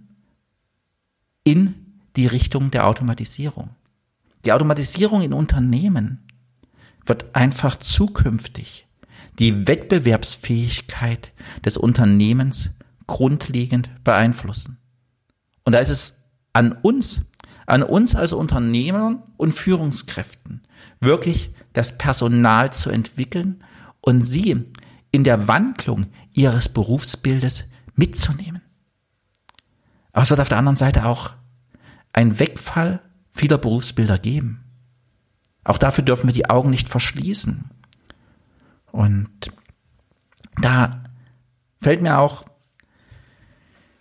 in 1.44 1.76
die 2.16 2.28
Richtung 2.28 2.72
der 2.72 2.86
Automatisierung. 2.86 3.70
Die 4.46 4.52
Automatisierung 4.52 5.22
in 5.22 5.34
Unternehmen 5.34 6.20
wird 7.06 7.36
einfach 7.36 7.78
zukünftig 7.78 8.88
die 9.40 9.68
Wettbewerbsfähigkeit 9.68 11.32
des 11.64 11.78
Unternehmens 11.78 12.70
grundlegend 13.08 13.90
beeinflussen. 14.04 14.78
Und 15.64 15.74
da 15.74 15.80
ist 15.80 15.90
es 15.90 16.18
an 16.54 16.74
uns, 16.74 17.22
an 17.66 17.84
uns 17.84 18.16
als 18.16 18.34
Unternehmern 18.34 19.24
und 19.38 19.54
Führungskräften, 19.54 20.62
wirklich 21.00 21.52
das 21.74 21.98
Personal 21.98 22.74
zu 22.74 22.90
entwickeln 22.90 23.64
und 24.02 24.24
sie 24.24 24.66
in 25.12 25.24
der 25.24 25.48
Wandlung 25.48 26.08
ihres 26.34 26.70
Berufsbildes 26.70 27.66
mitzunehmen. 27.96 28.62
Aber 30.12 30.24
es 30.24 30.30
wird 30.30 30.40
auf 30.40 30.50
der 30.50 30.58
anderen 30.58 30.76
Seite 30.76 31.06
auch 31.06 31.32
ein 32.14 32.40
Wegfall 32.40 33.02
vieler 33.32 33.58
Berufsbilder 33.58 34.18
geben. 34.18 34.64
Auch 35.64 35.78
dafür 35.78 36.04
dürfen 36.04 36.28
wir 36.28 36.34
die 36.34 36.50
Augen 36.50 36.70
nicht 36.70 36.90
verschließen. 36.90 37.70
Und 38.92 39.52
da 40.62 41.04
fällt 41.82 42.02
mir 42.02 42.18
auch 42.18 42.46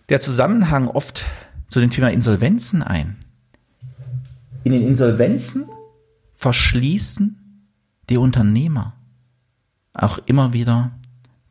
der 0.09 0.19
Zusammenhang 0.19 0.87
oft 0.87 1.25
zu 1.69 1.79
dem 1.79 1.91
Thema 1.91 2.09
Insolvenzen 2.09 2.83
ein. 2.83 3.17
In 4.63 4.73
den 4.73 4.85
Insolvenzen 4.85 5.69
verschließen 6.33 7.69
die 8.09 8.17
Unternehmer 8.17 9.00
auch 9.93 10.19
immer 10.25 10.53
wieder 10.53 10.91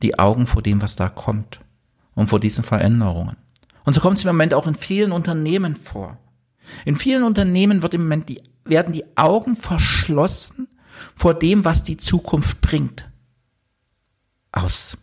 die 0.02 0.18
Augen 0.18 0.46
vor 0.46 0.62
dem, 0.62 0.82
was 0.82 0.96
da 0.96 1.08
kommt 1.08 1.60
und 2.14 2.28
vor 2.28 2.40
diesen 2.40 2.64
Veränderungen. 2.64 3.36
Und 3.84 3.94
so 3.94 4.00
kommt 4.00 4.18
es 4.18 4.24
im 4.24 4.28
Moment 4.28 4.54
auch 4.54 4.66
in 4.66 4.74
vielen 4.74 5.12
Unternehmen 5.12 5.76
vor. 5.76 6.18
In 6.84 6.96
vielen 6.96 7.24
Unternehmen 7.24 7.82
wird 7.82 7.94
im 7.94 8.02
Moment 8.02 8.28
die, 8.28 8.42
werden 8.64 8.92
die 8.92 9.16
Augen 9.16 9.56
verschlossen 9.56 10.68
vor 11.14 11.34
dem, 11.34 11.64
was 11.64 11.82
die 11.82 11.96
Zukunft 11.96 12.60
bringt. 12.60 13.08
Aus 14.52 14.96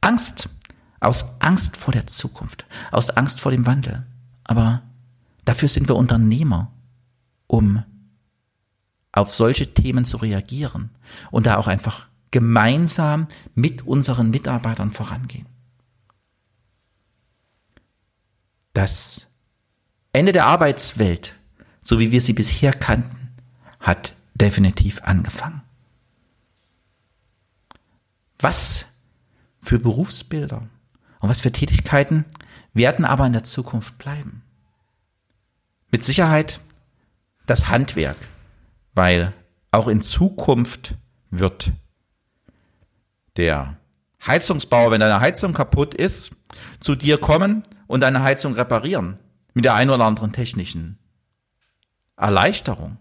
Angst, 0.00 0.48
aus 1.00 1.24
Angst 1.40 1.76
vor 1.76 1.92
der 1.92 2.06
Zukunft, 2.06 2.64
aus 2.90 3.10
Angst 3.10 3.40
vor 3.40 3.52
dem 3.52 3.66
Wandel. 3.66 4.06
Aber 4.44 4.82
dafür 5.44 5.68
sind 5.68 5.88
wir 5.88 5.96
Unternehmer, 5.96 6.72
um 7.46 7.82
auf 9.16 9.34
solche 9.34 9.72
Themen 9.72 10.04
zu 10.04 10.18
reagieren 10.18 10.90
und 11.30 11.46
da 11.46 11.56
auch 11.56 11.66
einfach 11.66 12.06
gemeinsam 12.30 13.28
mit 13.54 13.86
unseren 13.86 14.30
Mitarbeitern 14.30 14.90
vorangehen. 14.90 15.46
Das 18.74 19.28
Ende 20.12 20.32
der 20.32 20.46
Arbeitswelt, 20.46 21.34
so 21.82 21.98
wie 21.98 22.12
wir 22.12 22.20
sie 22.20 22.34
bisher 22.34 22.72
kannten, 22.72 23.34
hat 23.80 24.14
definitiv 24.34 25.02
angefangen. 25.02 25.62
Was 28.38 28.84
für 29.60 29.78
Berufsbilder 29.78 30.68
und 31.20 31.28
was 31.28 31.40
für 31.40 31.52
Tätigkeiten 31.52 32.26
werden 32.74 33.06
aber 33.06 33.26
in 33.26 33.32
der 33.32 33.44
Zukunft 33.44 33.96
bleiben? 33.96 34.42
Mit 35.90 36.04
Sicherheit 36.04 36.60
das 37.46 37.68
Handwerk, 37.68 38.18
weil 38.96 39.32
auch 39.70 39.86
in 39.86 40.00
Zukunft 40.00 40.94
wird 41.30 41.70
der 43.36 43.76
Heizungsbauer, 44.26 44.90
wenn 44.90 45.00
deine 45.00 45.20
Heizung 45.20 45.52
kaputt 45.52 45.94
ist, 45.94 46.34
zu 46.80 46.96
dir 46.96 47.18
kommen 47.18 47.62
und 47.86 48.00
deine 48.00 48.22
Heizung 48.22 48.54
reparieren. 48.54 49.20
Mit 49.54 49.64
der 49.64 49.74
ein 49.74 49.90
oder 49.90 50.04
anderen 50.04 50.32
technischen 50.32 50.98
Erleichterung. 52.16 52.98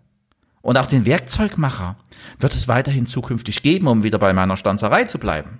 Und 0.61 0.77
auch 0.77 0.87
den 0.87 1.05
Werkzeugmacher 1.05 1.95
wird 2.39 2.55
es 2.55 2.67
weiterhin 2.67 3.05
zukünftig 3.05 3.61
geben, 3.61 3.87
um 3.87 4.03
wieder 4.03 4.19
bei 4.19 4.33
meiner 4.33 4.57
Stanzerei 4.57 5.05
zu 5.05 5.17
bleiben. 5.17 5.59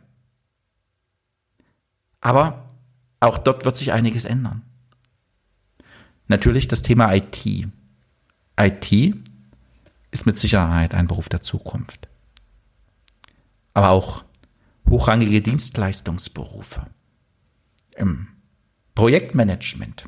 Aber 2.22 2.70
auch 3.20 3.38
dort 3.38 3.65
wird 3.65 3.77
sich 3.77 3.94
einiges 3.94 4.25
ändern. 4.25 4.63
Natürlich 6.27 6.68
das 6.68 6.82
Thema 6.82 7.13
IT. 7.13 7.46
IT 8.60 9.15
ist 10.15 10.25
mit 10.25 10.38
Sicherheit 10.38 10.93
ein 10.93 11.07
Beruf 11.07 11.27
der 11.27 11.41
Zukunft. 11.41 12.07
Aber 13.74 13.89
auch 13.89 14.24
hochrangige 14.89 15.41
Dienstleistungsberufe 15.41 16.88
im 17.98 18.29
Projektmanagement. 18.95 20.05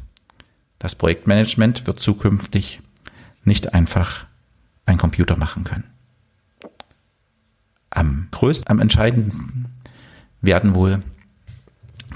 Das 0.79 0.95
Projektmanagement 0.95 1.87
wird 1.87 1.99
zukünftig 1.99 2.81
nicht 3.43 3.73
einfach 3.73 4.25
ein 4.85 4.97
Computer 4.97 5.37
machen 5.37 5.65
können. 5.65 5.89
Am 7.89 8.29
größten, 8.31 8.69
am 8.69 8.79
entscheidendsten 8.79 9.67
werden 10.39 10.73
wohl 10.73 11.03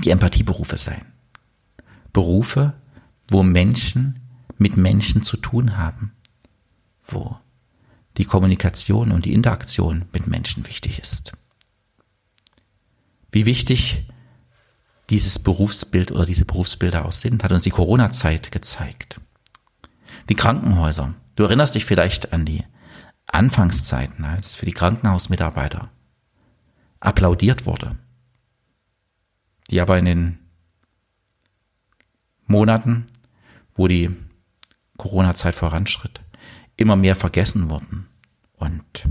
die 0.05 0.11
Empathieberufe 0.11 0.77
sein. 0.77 1.05
Berufe, 2.13 2.73
wo 3.29 3.43
Menschen 3.43 4.17
mit 4.57 4.77
Menschen 4.77 5.23
zu 5.23 5.35
tun 5.35 5.75
haben, 5.75 6.13
wo 7.05 7.37
die 8.21 8.25
Kommunikation 8.25 9.11
und 9.11 9.25
die 9.25 9.33
Interaktion 9.33 10.05
mit 10.13 10.27
Menschen 10.27 10.67
wichtig 10.67 10.99
ist. 10.99 11.31
Wie 13.31 13.47
wichtig 13.47 14.07
dieses 15.09 15.39
Berufsbild 15.39 16.11
oder 16.11 16.27
diese 16.27 16.45
Berufsbilder 16.45 17.05
auch 17.05 17.13
sind, 17.13 17.43
hat 17.43 17.51
uns 17.51 17.63
die 17.63 17.71
Corona-Zeit 17.71 18.51
gezeigt. 18.51 19.19
Die 20.29 20.35
Krankenhäuser. 20.35 21.15
Du 21.35 21.45
erinnerst 21.45 21.73
dich 21.73 21.85
vielleicht 21.85 22.31
an 22.31 22.45
die 22.45 22.63
Anfangszeiten, 23.25 24.23
als 24.23 24.53
für 24.53 24.67
die 24.67 24.73
Krankenhausmitarbeiter 24.73 25.89
applaudiert 26.99 27.65
wurde, 27.65 27.97
die 29.71 29.81
aber 29.81 29.97
in 29.97 30.05
den 30.05 30.39
Monaten, 32.45 33.07
wo 33.73 33.87
die 33.87 34.15
Corona-Zeit 34.97 35.55
voranschritt, 35.55 36.21
immer 36.77 36.95
mehr 36.95 37.15
vergessen 37.15 37.71
wurden 37.71 38.10
und 38.61 39.09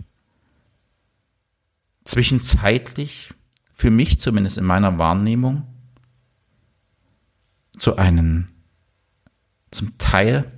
zwischenzeitlich, 2.04 3.34
für 3.72 3.90
mich 3.90 4.20
zumindest 4.20 4.58
in 4.58 4.64
meiner 4.64 4.98
Wahrnehmung, 4.98 5.66
zu 7.76 7.96
einem 7.96 8.46
zum 9.72 9.98
Teil 9.98 10.56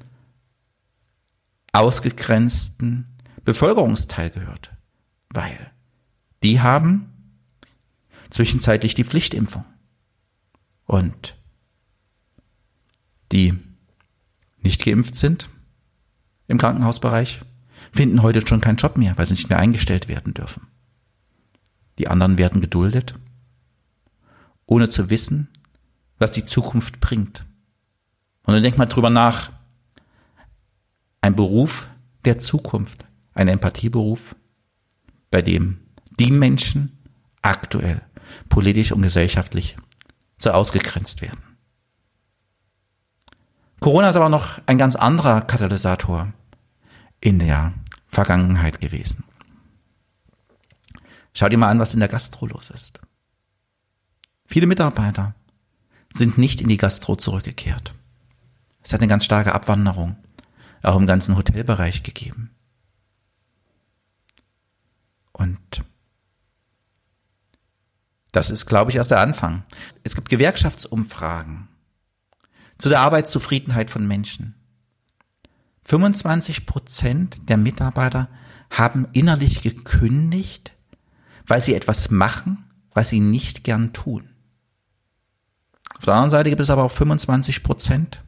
ausgegrenzten 1.73 3.07
Bevölkerungsteil 3.45 4.31
gehört, 4.31 4.73
weil 5.31 5.73
die 6.43 6.61
haben 6.61 7.09
zwischenzeitlich 8.31 8.95
die 8.95 9.05
Pflichtimpfung. 9.05 9.65
Und 10.85 11.37
die 13.31 13.59
nicht 14.59 14.85
geimpft 14.85 15.15
sind 15.15 15.49
im 16.47 16.59
Krankenhausbereich, 16.59 17.43
finden 17.93 18.23
heute 18.23 18.47
schon 18.47 18.61
keinen 18.61 18.77
Job 18.77 18.97
mehr, 18.97 19.17
weil 19.17 19.27
sie 19.27 19.35
nicht 19.35 19.49
mehr 19.49 19.59
eingestellt 19.59 20.09
werden 20.09 20.35
dürfen. 20.35 20.67
Die 21.99 22.09
anderen 22.09 22.39
werden 22.39 22.61
geduldet, 22.61 23.15
ohne 24.67 24.89
zu 24.89 25.11
wissen, 25.11 25.49
was 26.19 26.33
die 26.33 26.47
Zukunft 26.47 27.01
bringt. 27.01 27.45
Und 28.45 28.55
dann 28.55 28.63
denkt 28.63 28.79
mal 28.79 28.87
drüber 28.87 29.11
nach. 29.11 29.51
Ein 31.21 31.37
Beruf 31.37 31.89
der 32.25 32.39
Zukunft, 32.39 33.05
ein 33.35 33.47
Empathieberuf, 33.49 34.35
bei 35.31 35.43
dem 35.43 35.79
die 36.19 36.33
Menschen 36.33 36.99
aktuell 37.43 38.03
politisch 38.49 38.93
und 38.93 39.03
gesellschaftlich 39.03 39.77
so 40.39 40.51
ausgegrenzt 40.51 41.23
werden. 41.23 41.41
Corona 43.81 44.09
ist 44.09 44.17
aber 44.17 44.29
noch 44.29 44.61
ein 44.67 44.79
ganz 44.79 44.97
anderer 44.97 45.43
Katalysator 45.43 46.33
in 47.23 47.39
der 47.39 47.73
Vergangenheit 48.09 48.81
gewesen. 48.81 49.25
Schau 51.33 51.49
dir 51.49 51.57
mal 51.57 51.71
an, 51.71 51.79
was 51.79 51.95
in 51.95 52.01
der 52.01 52.09
Gastro 52.09 52.47
los 52.47 52.69
ist. 52.69 53.01
Viele 54.45 54.67
Mitarbeiter 54.67 55.35
sind 56.13 56.37
nicht 56.37 56.61
in 56.61 56.69
die 56.69 56.77
Gastro 56.77 57.17
zurückgekehrt. 57.17 57.95
Es 58.83 58.93
hat 58.93 59.01
eine 59.01 59.09
ganz 59.09 59.25
starke 59.25 59.55
Abwanderung, 59.55 60.17
auch 60.83 60.97
im 60.97 61.07
ganzen 61.07 61.37
Hotelbereich 61.37 62.03
gegeben. 62.03 62.51
Und 65.33 65.85
das 68.33 68.51
ist, 68.51 68.67
glaube 68.67 68.91
ich, 68.91 68.97
erst 68.97 69.13
der 69.13 69.21
Anfang. 69.21 69.63
Es 70.03 70.15
gibt 70.15 70.29
Gewerkschaftsumfragen 70.29 71.69
zu 72.79 72.89
der 72.89 73.01
Arbeitszufriedenheit 73.01 73.91
von 73.91 74.07
Menschen. 74.07 74.55
25 75.85 76.67
Prozent 76.67 77.49
der 77.49 77.57
Mitarbeiter 77.57 78.29
haben 78.71 79.07
innerlich 79.13 79.63
gekündigt, 79.63 80.75
weil 81.47 81.63
sie 81.63 81.75
etwas 81.75 82.11
machen, 82.11 82.65
was 82.93 83.09
sie 83.09 83.21
nicht 83.21 83.65
gern 83.65 83.93
tun. 83.93 84.31
Auf 85.99 86.05
der 86.05 86.15
anderen 86.15 86.31
Seite 86.31 86.51
gibt 86.51 86.61
es 86.61 86.71
aber 86.71 86.85
auch 86.85 86.91
25 86.91 87.63
Prozent, 87.63 88.23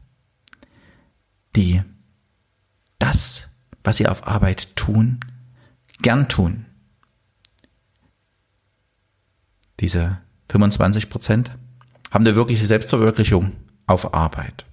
die 1.55 1.81
das, 2.99 3.49
was 3.83 3.97
sie 3.97 4.07
auf 4.07 4.27
Arbeit 4.27 4.75
tun, 4.75 5.19
gern 6.01 6.27
tun. 6.27 6.65
Diese 9.79 10.19
25 10.49 11.09
Prozent 11.09 11.51
haben 12.11 12.25
eine 12.25 12.35
wirkliche 12.35 12.65
Selbstverwirklichung 12.65 13.53
auf 13.87 14.13
Arbeit. 14.13 14.65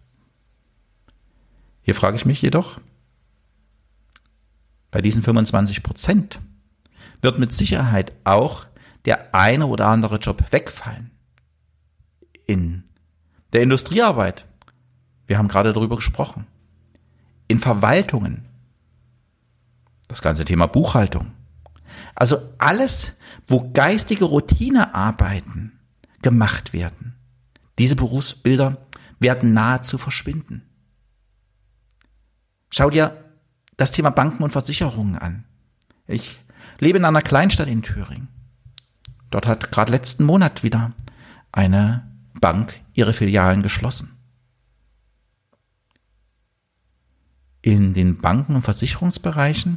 Hier 1.83 1.95
frage 1.95 2.17
ich 2.17 2.25
mich 2.25 2.41
jedoch, 2.41 2.81
bei 4.91 5.01
diesen 5.01 5.23
25 5.23 5.83
Prozent 5.83 6.41
wird 7.21 7.39
mit 7.39 7.53
Sicherheit 7.53 8.13
auch 8.25 8.67
der 9.05 9.35
eine 9.35 9.67
oder 9.67 9.89
andere 9.89 10.17
Job 10.17 10.53
wegfallen. 10.53 11.11
In 12.47 12.85
der 13.53 13.63
Industriearbeit, 13.63 14.47
wir 15.27 15.39
haben 15.39 15.49
gerade 15.49 15.73
darüber 15.73 15.97
gesprochen, 15.97 16.47
in 17.49 17.59
Verwaltungen, 17.59 18.47
das 20.09 20.23
ganze 20.23 20.45
Thema 20.45 20.67
Buchhaltung. 20.67 21.33
Also 22.15 22.39
alles, 22.59 23.13
wo 23.49 23.71
geistige 23.73 24.27
Routinearbeiten 24.27 25.81
gemacht 26.21 26.73
werden. 26.73 27.15
Diese 27.79 27.97
Berufsbilder 27.97 28.87
werden 29.19 29.55
nahezu 29.55 29.99
verschwinden. 29.99 30.63
Schau 32.75 32.89
dir 32.89 33.23
das 33.77 33.93
Thema 33.93 34.09
Banken 34.09 34.43
und 34.43 34.51
Versicherungen 34.51 35.17
an. 35.17 35.45
Ich 36.07 36.41
lebe 36.79 36.97
in 36.97 37.05
einer 37.05 37.21
Kleinstadt 37.21 37.69
in 37.69 37.83
Thüringen. 37.83 38.29
Dort 39.31 39.47
hat 39.47 39.71
gerade 39.71 39.93
letzten 39.93 40.25
Monat 40.25 40.63
wieder 40.63 40.93
eine 41.53 42.11
Bank 42.41 42.81
ihre 42.95 43.13
Filialen 43.13 43.63
geschlossen. 43.63 44.17
In 47.61 47.93
den 47.93 48.17
Banken- 48.17 48.55
und 48.57 48.63
Versicherungsbereichen 48.63 49.77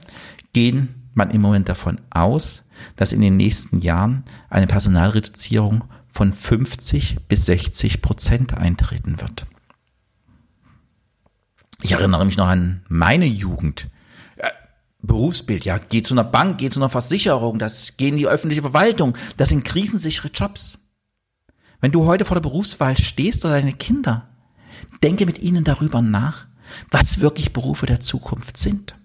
gehen 0.53 1.09
man 1.15 1.31
im 1.31 1.41
Moment 1.41 1.67
davon 1.67 1.99
aus, 2.11 2.63
dass 2.95 3.11
in 3.11 3.19
den 3.19 3.35
nächsten 3.35 3.81
Jahren 3.81 4.23
eine 4.49 4.67
Personalreduzierung 4.67 5.83
von 6.07 6.31
50 6.31 7.27
bis 7.27 7.45
60 7.45 8.01
Prozent 8.01 8.53
eintreten 8.53 9.19
wird. 9.19 9.47
Ich 11.85 11.91
erinnere 11.91 12.25
mich 12.25 12.35
noch 12.35 12.47
an 12.47 12.81
meine 12.87 13.27
Jugend. 13.27 13.91
Berufsbild, 15.03 15.65
ja, 15.65 15.77
geh 15.77 16.01
zu 16.01 16.15
einer 16.15 16.23
Bank, 16.23 16.57
geh 16.57 16.71
zu 16.71 16.79
einer 16.79 16.89
Versicherung, 16.89 17.59
das 17.59 17.93
geh 17.95 18.07
in 18.07 18.17
die 18.17 18.25
öffentliche 18.25 18.63
Verwaltung, 18.63 19.15
das 19.37 19.49
sind 19.49 19.63
krisensichere 19.65 20.29
Jobs. 20.29 20.79
Wenn 21.81 21.91
du 21.91 22.07
heute 22.07 22.25
vor 22.25 22.33
der 22.33 22.41
Berufswahl 22.41 22.97
stehst 22.97 23.45
oder 23.45 23.53
deine 23.53 23.73
Kinder, 23.73 24.27
denke 25.03 25.27
mit 25.27 25.37
ihnen 25.37 25.63
darüber 25.63 26.01
nach, 26.01 26.47
was 26.89 27.19
wirklich 27.19 27.53
Berufe 27.53 27.85
der 27.85 27.99
Zukunft 27.99 28.57
sind. 28.57 28.97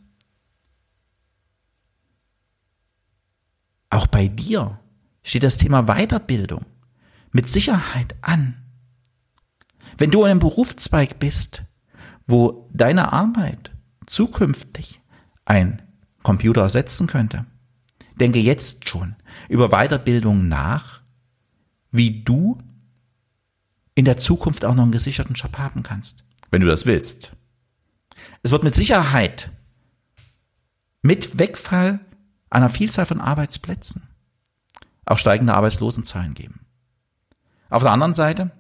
Auch 3.91 4.07
bei 4.07 4.27
dir 4.27 4.81
steht 5.23 5.43
das 5.43 5.59
Thema 5.59 5.83
Weiterbildung 5.83 6.65
mit 7.31 7.51
Sicherheit 7.51 8.15
an. 8.23 8.55
Wenn 9.99 10.11
du 10.11 10.23
in 10.23 10.31
einem 10.31 10.41
Berufszweig 10.41 11.19
bist, 11.19 11.65
wo 12.31 12.69
deine 12.73 13.13
Arbeit 13.13 13.73
zukünftig 14.07 15.01
ein 15.45 15.83
Computer 16.23 16.63
ersetzen 16.63 17.07
könnte, 17.07 17.47
denke 18.17 18.39
jetzt 18.39 18.89
schon 18.89 19.17
über 19.49 19.69
Weiterbildung 19.71 20.49
nach, 20.49 21.01
wie 21.91 22.23
du 22.23 22.59
in 23.95 24.05
der 24.05 24.19
Zukunft 24.19 24.65
auch 24.65 24.75
noch 24.75 24.83
einen 24.83 24.93
gesicherten 24.93 25.35
Job 25.35 25.59
haben 25.59 25.83
kannst, 25.83 26.25
wenn 26.51 26.61
du 26.61 26.67
das 26.67 26.87
willst. 26.87 27.33
Es 28.43 28.51
wird 28.51 28.65
mit 28.65 28.75
Sicherheit 28.75 29.51
mit 31.03 31.39
Wegfall 31.39 32.01
einer 32.51 32.69
Vielzahl 32.69 33.07
von 33.07 33.21
Arbeitsplätzen 33.21 34.03
auch 35.07 35.19
steigende 35.19 35.55
Arbeitslosenzahlen 35.55 36.35
geben. 36.35 36.67
Auf 37.69 37.83
der 37.83 37.93
anderen 37.93 38.15
Seite 38.15 38.51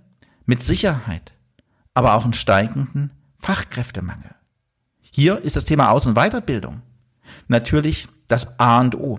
mit 0.46 0.62
Sicherheit 0.62 1.32
aber 1.94 2.14
auch 2.14 2.24
einen 2.24 2.32
steigenden 2.32 3.10
Fachkräftemangel. 3.40 4.34
Hier 5.00 5.42
ist 5.42 5.56
das 5.56 5.64
Thema 5.64 5.90
Aus- 5.90 6.06
und 6.06 6.14
Weiterbildung 6.14 6.82
natürlich 7.48 8.08
das 8.28 8.58
A 8.58 8.80
und 8.80 8.94
O. 8.96 9.18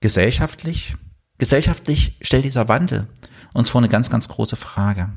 Gesellschaftlich, 0.00 0.94
gesellschaftlich 1.38 2.18
stellt 2.20 2.44
dieser 2.44 2.68
Wandel 2.68 3.08
uns 3.52 3.68
vor 3.68 3.80
eine 3.80 3.88
ganz, 3.88 4.10
ganz 4.10 4.28
große 4.28 4.56
Frage. 4.56 5.12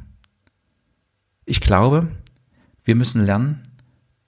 Ich 1.45 1.61
glaube, 1.61 2.07
wir 2.83 2.95
müssen 2.95 3.25
lernen, 3.25 3.63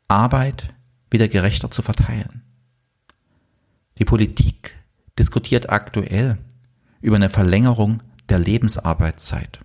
Arbeit 0.07 0.73
wieder 1.09 1.27
gerechter 1.27 1.71
zu 1.71 1.81
verteilen. 1.81 2.43
Die 3.97 4.05
Politik 4.05 4.75
diskutiert 5.17 5.69
aktuell 5.69 6.37
über 7.01 7.15
eine 7.15 7.29
Verlängerung 7.29 8.03
der 8.29 8.39
Lebensarbeitszeit, 8.39 9.59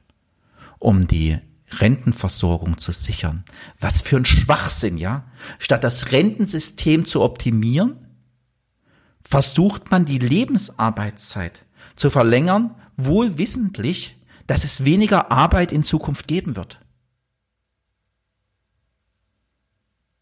um 0.79 1.07
die 1.07 1.39
Rentenversorgung 1.71 2.79
zu 2.79 2.93
sichern. 2.93 3.45
Was 3.81 4.03
für 4.03 4.17
ein 4.17 4.25
Schwachsinn, 4.25 4.99
ja? 4.99 5.25
Statt 5.59 5.85
das 5.85 6.13
Rentensystem 6.13 7.07
zu 7.07 7.23
optimieren, 7.23 8.07
versucht 9.21 9.91
man 9.91 10.05
die 10.05 10.19
Lebensarbeitszeit 10.19 11.65
zu 11.97 12.11
verlängern, 12.11 12.75
wohl 12.97 13.39
wissentlich, 13.39 14.17
dass 14.47 14.65
es 14.65 14.85
weniger 14.85 15.33
Arbeit 15.33 15.73
in 15.73 15.83
Zukunft 15.83 16.29
geben 16.29 16.57
wird. 16.57 16.81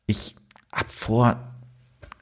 Ich 0.07 0.37
hab 0.73 0.91
vor 0.91 1.55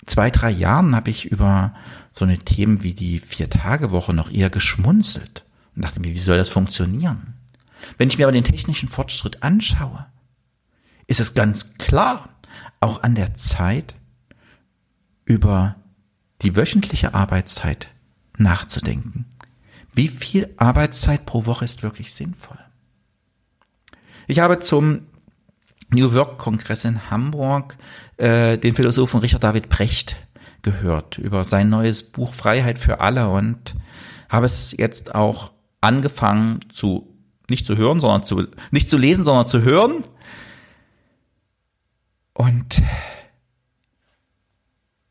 zwei, 0.07 0.31
drei 0.31 0.51
Jahren 0.51 0.97
habe 0.97 1.11
ich 1.11 1.27
über 1.27 1.75
so 2.12 2.25
eine 2.25 2.38
Themen 2.38 2.83
wie 2.83 2.95
die 2.95 3.18
Vier-Tage-Woche 3.18 4.12
noch 4.12 4.31
eher 4.31 4.51
geschmunzelt 4.51 5.45
und 5.75 5.83
dachte 5.83 6.01
mir, 6.01 6.12
wie 6.12 6.18
soll 6.18 6.37
das 6.37 6.49
funktionieren? 6.49 7.35
Wenn 7.99 8.09
ich 8.09 8.18
mir 8.18 8.25
aber 8.27 8.33
den 8.33 8.45
technischen 8.45 8.88
Fortschritt 8.88 9.42
anschaue, 9.42 10.07
ist 11.07 11.21
es 11.21 11.35
ganz 11.35 11.75
klar, 11.79 12.29
auch 12.81 13.03
an 13.03 13.14
der 13.14 13.35
Zeit, 13.35 13.95
über 15.25 15.77
die 16.42 16.57
wöchentliche 16.57 17.14
Arbeitszeit 17.14 17.88
nachzudenken. 18.37 19.27
Wie 19.95 20.09
viel 20.09 20.53
Arbeitszeit 20.57 21.27
pro 21.27 21.47
Woche 21.47 21.64
ist 21.64 21.83
wirklich 21.83 22.12
sinnvoll? 22.12 22.59
Ich 24.27 24.40
habe 24.40 24.59
zum 24.59 25.07
New 25.90 26.12
Work 26.12 26.38
Kongress 26.38 26.85
in 26.85 27.11
Hamburg 27.11 27.77
äh, 28.16 28.57
den 28.57 28.75
Philosophen 28.75 29.21
Richard 29.21 29.45
David 29.45 29.68
Brecht 29.68 30.16
gehört 30.62 31.18
über 31.18 31.45
sein 31.45 31.68
neues 31.68 32.03
Buch 32.03 32.33
Freiheit 32.33 32.79
für 32.79 33.01
alle 33.01 33.29
und 33.29 33.75
habe 34.29 34.47
es 34.47 34.75
jetzt 34.77 35.14
auch 35.14 35.53
angefangen 35.81 36.61
zu 36.71 37.12
nicht 37.53 37.67
zu 37.67 37.77
hören, 37.77 38.01
sondern 38.01 38.25
zu 38.25 38.47
nicht 38.71 38.88
zu 38.88 38.99
lesen, 38.99 39.23
sondern 39.23 39.47
zu 39.47 39.62
hören. 39.62 40.05
Und 42.35 42.83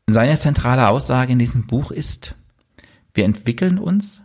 seine 0.06 0.36
zentrale 0.36 0.88
Aussage 0.88 1.32
in 1.32 1.38
diesem 1.38 1.66
Buch 1.66 1.90
ist, 1.90 2.34
wir 3.14 3.24
entwickeln 3.24 3.78
uns 3.78 4.20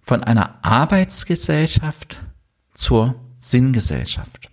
von 0.00 0.22
einer 0.22 0.64
Arbeitsgesellschaft 0.64 2.20
zur 2.74 3.14
Sinngesellschaft. 3.40 4.50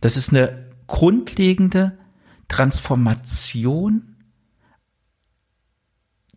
Das 0.00 0.16
ist 0.16 0.30
eine 0.30 0.70
grundlegende 0.86 1.98
Transformation 2.48 4.16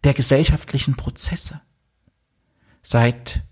der 0.03 0.13
gesellschaftlichen 0.13 0.95
Prozesse. 0.95 1.61
Seit 2.81 3.43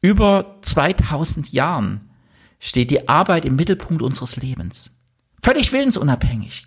über 0.00 0.58
2000 0.62 1.52
Jahren 1.52 2.10
steht 2.58 2.90
die 2.90 3.08
Arbeit 3.08 3.44
im 3.44 3.56
Mittelpunkt 3.56 4.02
unseres 4.02 4.36
Lebens. 4.36 4.90
Völlig 5.42 5.72
willensunabhängig. 5.72 6.64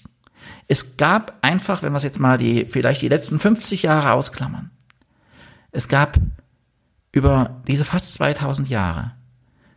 Es 0.68 0.98
gab 0.98 1.38
einfach, 1.42 1.84
wenn 1.84 1.94
wir 1.94 1.98
es 1.98 2.04
jetzt 2.04 2.20
mal 2.20 2.38
die, 2.38 2.66
vielleicht 2.66 3.02
die 3.02 3.10
letzten 3.10 3.40
50 3.40 3.84
Jahre 3.84 4.14
ausklammern, 4.14 4.72
es 5.72 5.88
gab 5.88 6.20
über 7.12 7.62
diese 7.68 7.86
fast 7.86 8.14
2000 8.16 8.70
Jahre 8.70 9.14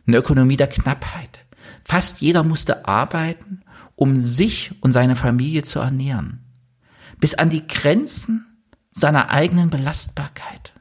eine 0.07 0.17
Ökonomie 0.17 0.57
der 0.57 0.67
Knappheit. 0.67 1.41
Fast 1.83 2.21
jeder 2.21 2.43
musste 2.43 2.87
arbeiten, 2.87 3.61
um 3.95 4.21
sich 4.21 4.71
und 4.81 4.93
seine 4.93 5.15
Familie 5.15 5.63
zu 5.63 5.79
ernähren. 5.79 6.43
Bis 7.19 7.35
an 7.35 7.49
die 7.49 7.65
Grenzen 7.67 8.45
seiner 8.91 9.29
eigenen 9.29 9.69
Belastbarkeit. 9.69 10.72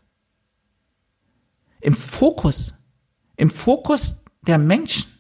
Im 1.82 1.94
Fokus, 1.94 2.74
im 3.36 3.50
Fokus 3.50 4.22
der 4.46 4.56
Menschen 4.56 5.10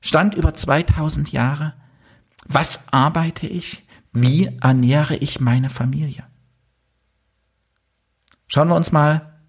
stand 0.00 0.34
über 0.34 0.54
2000 0.54 1.32
Jahre, 1.32 1.74
was 2.46 2.84
arbeite 2.92 3.48
ich, 3.48 3.84
wie 4.12 4.46
ernähre 4.60 5.16
ich 5.16 5.40
meine 5.40 5.68
Familie. 5.68 6.24
Schauen 8.46 8.68
wir 8.68 8.76
uns 8.76 8.92
mal 8.92 9.40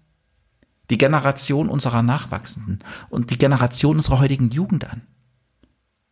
die 0.90 0.98
Generation 0.98 1.68
unserer 1.68 2.02
Nachwachsenden 2.02 2.80
und 3.08 3.30
die 3.30 3.38
Generation 3.38 3.96
unserer 3.96 4.18
heutigen 4.18 4.50
Jugend 4.50 4.84
an. 4.90 5.02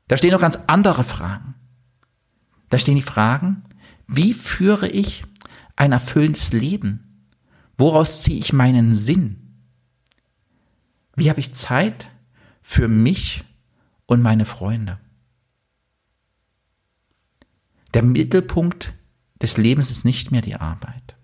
Da 0.06 0.16
stehen 0.16 0.30
noch 0.30 0.40
ganz 0.40 0.58
andere 0.68 1.02
Fragen. 1.02 1.56
Da 2.68 2.78
stehen 2.78 2.94
die 2.94 3.02
Fragen, 3.02 3.64
wie 4.06 4.34
führe 4.34 4.88
ich 4.88 5.24
ein 5.74 5.90
erfüllendes 5.90 6.52
Leben? 6.52 7.26
Woraus 7.76 8.22
ziehe 8.22 8.38
ich 8.38 8.52
meinen 8.52 8.94
Sinn? 8.94 9.39
Wie 11.20 11.28
habe 11.28 11.40
ich 11.40 11.52
Zeit 11.52 12.10
für 12.62 12.88
mich 12.88 13.44
und 14.06 14.22
meine 14.22 14.46
Freunde? 14.46 14.98
Der 17.92 18.02
Mittelpunkt 18.02 18.94
des 19.42 19.58
Lebens 19.58 19.90
ist 19.90 20.06
nicht 20.06 20.30
mehr 20.30 20.40
die 20.40 20.54
Arbeit. 20.54 21.16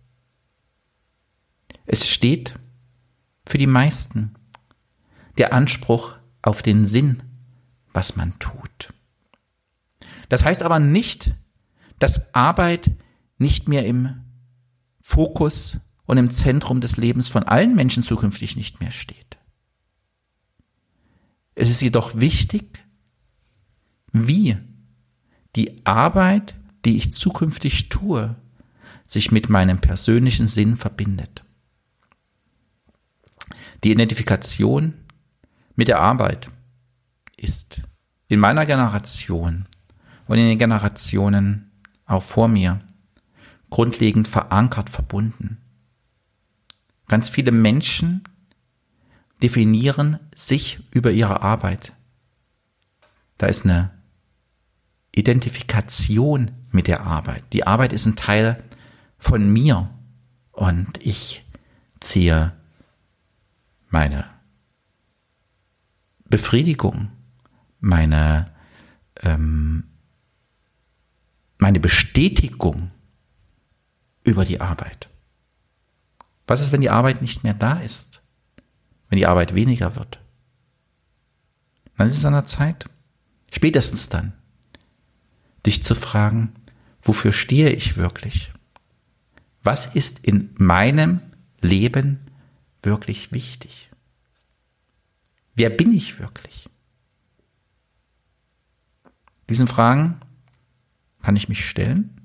Es 1.87 2.07
steht 2.07 2.59
für 3.47 3.57
die 3.57 3.67
meisten 3.67 4.35
der 5.39 5.55
Anspruch 5.55 6.17
auf 6.43 6.61
den 6.61 6.87
Sinn, 6.87 7.23
was 7.95 8.17
man 8.17 8.39
tut. 8.39 8.93
Das 10.29 10.45
heißt 10.45 10.63
aber 10.63 10.79
nicht, 10.79 11.35
dass 12.01 12.35
Arbeit 12.35 12.91
nicht 13.39 13.67
mehr 13.67 13.87
im 13.87 14.27
Fokus 15.01 15.79
und 16.05 16.19
im 16.19 16.31
Zentrum 16.31 16.83
des 16.83 16.99
Lebens 16.99 17.29
von 17.29 17.45
allen 17.45 17.75
Menschen 17.75 18.03
zukünftig 18.03 18.57
nicht 18.57 18.79
mehr 18.81 18.91
steht. 18.91 19.39
Es 21.57 21.71
ist 21.71 21.81
jedoch 21.81 22.15
wichtig, 22.15 22.85
wie 24.13 24.57
die 25.57 25.85
Arbeit, 25.87 26.55
die 26.85 26.97
ich 26.97 27.15
zukünftig 27.15 27.89
tue, 27.89 28.37
sich 29.07 29.33
mit 29.33 29.49
meinem 29.49 29.81
persönlichen 29.81 30.47
Sinn 30.49 30.77
verbindet. 30.77 31.45
Die 33.83 33.91
Identifikation 33.91 34.95
mit 35.77 35.89
der 35.89 36.01
Arbeit 36.01 36.51
ist 37.37 37.81
in 38.29 38.39
meiner 38.39 38.67
Generation 38.67 39.67
und 40.27 40.39
in 40.39 40.47
den 40.47 40.59
Generationen 40.59 41.71
auch 42.05 42.23
vor 42.23 42.49
mir 42.49 42.81
grundlegend 43.71 44.29
verankert 44.29 44.91
verbunden. 44.91 45.59
Ganz 47.09 47.31
viele 47.31 47.53
Menschen 47.53 48.25
definieren 49.43 50.19
sich 50.35 50.81
über 50.91 51.11
ihre 51.11 51.43
Arbeit. 51.43 51.93
Da 53.39 53.47
ist 53.47 53.65
eine 53.65 53.91
Identifikation 55.13 56.53
mit 56.71 56.87
der 56.87 57.03
Arbeit. 57.03 57.45
Die 57.53 57.67
Arbeit 57.67 57.93
ist 57.93 58.07
ein 58.07 58.17
Teil 58.17 58.63
von 59.19 59.51
mir 59.51 59.91
und 60.53 60.99
ich 61.05 61.45
ziehe 62.01 62.53
meine 63.89 64.29
Befriedigung, 66.29 67.11
meine, 67.81 68.47
ähm, 69.21 69.85
meine 71.59 71.81
Bestätigung 71.81 72.91
über 74.25 74.45
die 74.45 74.61
Arbeit. 74.61 75.09
Was 76.47 76.63
ist, 76.63 76.73
wenn 76.73 76.81
die 76.81 76.91
Arbeit 76.91 77.23
nicht 77.23 77.45
mehr 77.45 77.55
da 77.55 77.79
ist? 77.79 78.23
Wenn 79.09 79.19
die 79.19 79.27
Arbeit 79.27 79.55
weniger 79.55 79.97
wird? 79.97 80.21
Dann 81.97 82.09
ist 82.09 82.19
es 82.19 82.25
an 82.25 82.33
der 82.35 82.47
Zeit, 82.47 82.87
spätestens 83.51 84.09
dann, 84.09 84.33
dich 85.65 85.83
zu 85.85 85.95
fragen, 85.95 86.53
wofür 87.03 87.33
stehe 87.33 87.71
ich 87.71 87.97
wirklich? 87.97 88.53
Was 89.63 89.87
ist 89.95 90.21
in 90.21 90.55
meinem 90.59 91.21
Leben 91.61 92.21
wirklich 92.83 93.33
wichtig? 93.33 93.91
Wer 95.55 95.71
bin 95.71 95.93
ich 95.93 96.19
wirklich? 96.21 96.69
Diesen 99.49 99.69
Fragen 99.69 100.21
kann 101.23 101.37
ich 101.37 101.49
mich 101.49 101.69
stellen. 101.69 102.21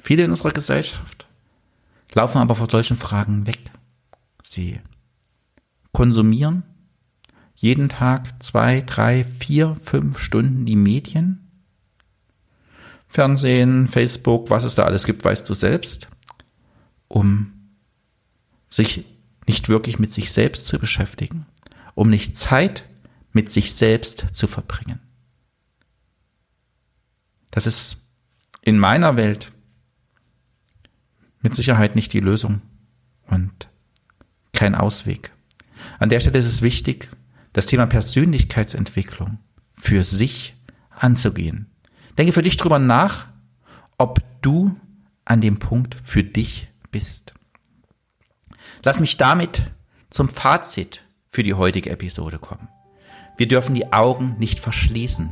Viele 0.00 0.24
in 0.24 0.30
unserer 0.30 0.50
Gesellschaft 0.50 1.26
laufen 2.12 2.38
aber 2.38 2.56
vor 2.56 2.68
solchen 2.68 2.96
Fragen 2.96 3.46
weg. 3.46 3.70
Sie 4.42 4.80
konsumieren 5.96 6.62
jeden 7.54 7.88
Tag 7.88 8.42
zwei, 8.42 8.82
drei, 8.82 9.24
vier, 9.24 9.76
fünf 9.76 10.18
Stunden 10.18 10.66
die 10.66 10.76
Medien. 10.76 11.50
Fernsehen, 13.08 13.88
Facebook, 13.88 14.50
was 14.50 14.64
es 14.64 14.74
da 14.74 14.84
alles 14.84 15.04
gibt, 15.04 15.24
weißt 15.24 15.48
du 15.48 15.54
selbst, 15.54 16.08
um 17.08 17.70
sich 18.68 19.06
nicht 19.46 19.70
wirklich 19.70 19.98
mit 19.98 20.12
sich 20.12 20.32
selbst 20.32 20.66
zu 20.66 20.78
beschäftigen, 20.78 21.46
um 21.94 22.10
nicht 22.10 22.36
Zeit 22.36 22.84
mit 23.32 23.48
sich 23.48 23.74
selbst 23.74 24.26
zu 24.32 24.48
verbringen. 24.48 25.00
Das 27.50 27.66
ist 27.66 27.96
in 28.60 28.78
meiner 28.78 29.16
Welt 29.16 29.50
mit 31.40 31.54
Sicherheit 31.54 31.96
nicht 31.96 32.12
die 32.12 32.20
Lösung 32.20 32.60
und 33.28 33.70
kein 34.52 34.74
Ausweg. 34.74 35.32
An 35.98 36.08
der 36.08 36.20
Stelle 36.20 36.38
ist 36.38 36.46
es 36.46 36.62
wichtig, 36.62 37.10
das 37.52 37.66
Thema 37.66 37.86
Persönlichkeitsentwicklung 37.86 39.38
für 39.74 40.04
sich 40.04 40.54
anzugehen. 40.90 41.70
Denke 42.18 42.32
für 42.32 42.42
dich 42.42 42.56
drüber 42.56 42.78
nach, 42.78 43.28
ob 43.98 44.20
du 44.42 44.76
an 45.24 45.40
dem 45.40 45.58
Punkt 45.58 45.96
für 46.02 46.22
dich 46.22 46.68
bist. 46.90 47.34
Lass 48.84 49.00
mich 49.00 49.16
damit 49.16 49.62
zum 50.10 50.28
Fazit 50.28 51.02
für 51.28 51.42
die 51.42 51.54
heutige 51.54 51.90
Episode 51.90 52.38
kommen. 52.38 52.68
Wir 53.36 53.48
dürfen 53.48 53.74
die 53.74 53.92
Augen 53.92 54.36
nicht 54.38 54.60
verschließen, 54.60 55.30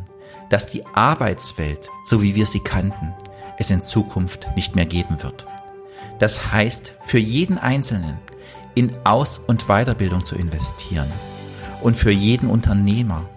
dass 0.51 0.67
die 0.67 0.85
Arbeitswelt, 0.87 1.89
so 2.05 2.21
wie 2.21 2.35
wir 2.35 2.47
sie 2.47 2.61
kannten, 2.61 3.15
es 3.59 3.71
in 3.71 3.81
Zukunft 3.81 4.49
nicht 4.57 4.75
mehr 4.75 4.87
geben 4.87 5.23
wird. 5.23 5.47
Das 6.19 6.53
heißt, 6.53 6.95
für 7.05 7.19
jeden 7.19 7.59
Einzelnen 7.59 8.19
in 8.75 8.95
Aus- 9.05 9.39
und 9.39 9.67
Weiterbildung 9.67 10.25
zu 10.25 10.37
investieren 10.37 11.11
und 11.81 11.97
für 11.97 12.11
jeden 12.11 12.49
Unternehmer 12.49 13.29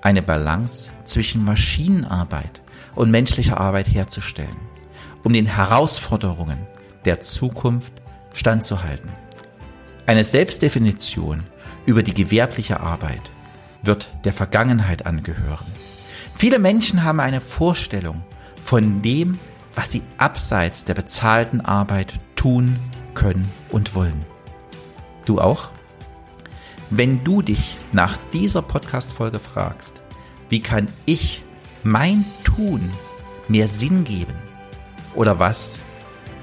eine 0.00 0.22
Balance 0.22 0.90
zwischen 1.04 1.44
Maschinenarbeit 1.44 2.60
und 2.94 3.10
menschlicher 3.10 3.58
Arbeit 3.58 3.88
herzustellen, 3.88 4.56
um 5.22 5.32
den 5.32 5.46
Herausforderungen 5.46 6.58
der 7.04 7.20
Zukunft 7.20 7.92
standzuhalten. 8.32 9.10
Eine 10.06 10.24
Selbstdefinition 10.24 11.44
über 11.86 12.02
die 12.02 12.14
gewerbliche 12.14 12.80
Arbeit 12.80 13.30
wird 13.82 14.10
der 14.24 14.32
Vergangenheit 14.32 15.06
angehören. 15.06 15.66
Viele 16.36 16.58
Menschen 16.58 17.04
haben 17.04 17.20
eine 17.20 17.40
Vorstellung 17.40 18.22
von 18.62 19.02
dem, 19.02 19.38
was 19.74 19.90
sie 19.90 20.02
abseits 20.18 20.84
der 20.84 20.94
bezahlten 20.94 21.60
Arbeit 21.60 22.14
tun 22.36 22.78
können 23.14 23.50
und 23.70 23.94
wollen. 23.94 24.31
Du 25.24 25.40
auch? 25.40 25.70
Wenn 26.90 27.24
du 27.24 27.42
dich 27.42 27.76
nach 27.92 28.18
dieser 28.32 28.62
Podcast-Folge 28.62 29.38
fragst, 29.38 30.02
wie 30.48 30.60
kann 30.60 30.88
ich 31.06 31.42
mein 31.82 32.24
Tun 32.44 32.90
mehr 33.48 33.68
Sinn 33.68 34.04
geben? 34.04 34.34
Oder 35.14 35.38
was 35.38 35.78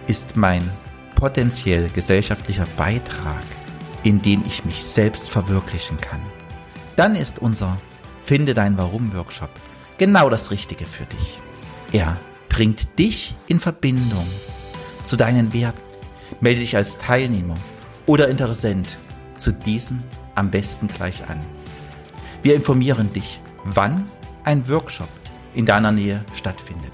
ist 0.08 0.36
mein 0.36 0.68
potenziell 1.16 1.90
gesellschaftlicher 1.90 2.66
Beitrag, 2.78 3.44
in 4.04 4.22
dem 4.22 4.44
ich 4.48 4.66
mich 4.66 4.84
selbst 4.84 5.30
verwirklichen 5.30 5.98
kann? 5.98 6.22
Dann 6.96 7.16
ist 7.16 7.40
unser 7.40 7.78
Finde 8.24 8.54
dein 8.54 8.78
Warum-Workshop 8.78 9.50
genau 9.98 10.30
das 10.30 10.52
Richtige 10.52 10.86
für 10.86 11.06
dich. 11.06 11.40
Er 11.92 12.18
bringt 12.48 12.98
dich 12.98 13.36
in 13.48 13.60
Verbindung 13.60 14.28
zu 15.04 15.16
deinen 15.16 15.54
Werten. 15.54 15.82
Melde 16.42 16.62
dich 16.62 16.76
als 16.76 16.98
Teilnehmer 16.98 17.56
oder 18.10 18.28
Interessent 18.28 18.98
zu 19.38 19.52
diesem 19.54 20.02
am 20.34 20.50
besten 20.50 20.88
gleich 20.88 21.30
an. 21.30 21.40
Wir 22.42 22.56
informieren 22.56 23.14
dich, 23.14 23.40
wann 23.64 24.10
ein 24.44 24.68
Workshop 24.68 25.10
in 25.54 25.68
deiner 25.68 25.92
Nähe 25.92 26.26
stattfindet. 26.34 26.92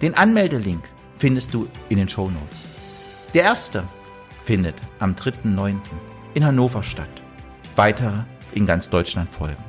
Den 0.00 0.14
Anmeldelink 0.14 0.82
findest 1.18 1.52
du 1.52 1.68
in 1.90 1.98
den 1.98 2.08
Show 2.08 2.30
Notes. 2.30 2.64
Der 3.34 3.42
erste 3.42 3.86
findet 4.46 4.76
am 5.00 5.16
3.9. 5.16 5.76
in 6.32 6.46
Hannover 6.46 6.82
statt. 6.82 7.10
Weitere 7.76 8.20
in 8.54 8.64
ganz 8.64 8.88
Deutschland 8.88 9.30
folgen. 9.30 9.62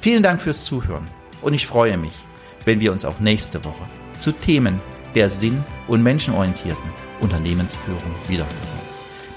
Vielen 0.00 0.22
Dank 0.22 0.40
fürs 0.40 0.64
Zuhören 0.64 1.06
und 1.42 1.52
ich 1.52 1.66
freue 1.66 1.96
mich, 1.96 2.14
wenn 2.64 2.78
wir 2.78 2.92
uns 2.92 3.04
auch 3.04 3.18
nächste 3.18 3.64
Woche 3.64 3.86
zu 4.20 4.30
Themen 4.30 4.80
der 5.16 5.30
sinn- 5.30 5.64
und 5.88 6.04
menschenorientierten 6.04 6.90
Unternehmensführung 7.20 8.14
wiederhören. 8.28 8.65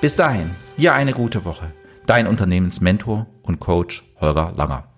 Bis 0.02 0.16
dahin, 0.16 0.52
dir 0.78 0.94
eine 0.94 1.12
gute 1.12 1.44
Woche. 1.44 1.74
Dein 2.06 2.26
Unternehmensmentor 2.26 3.28
und 3.44 3.60
Coach 3.60 4.04
Holger 4.22 4.54
Langer. 4.56 4.89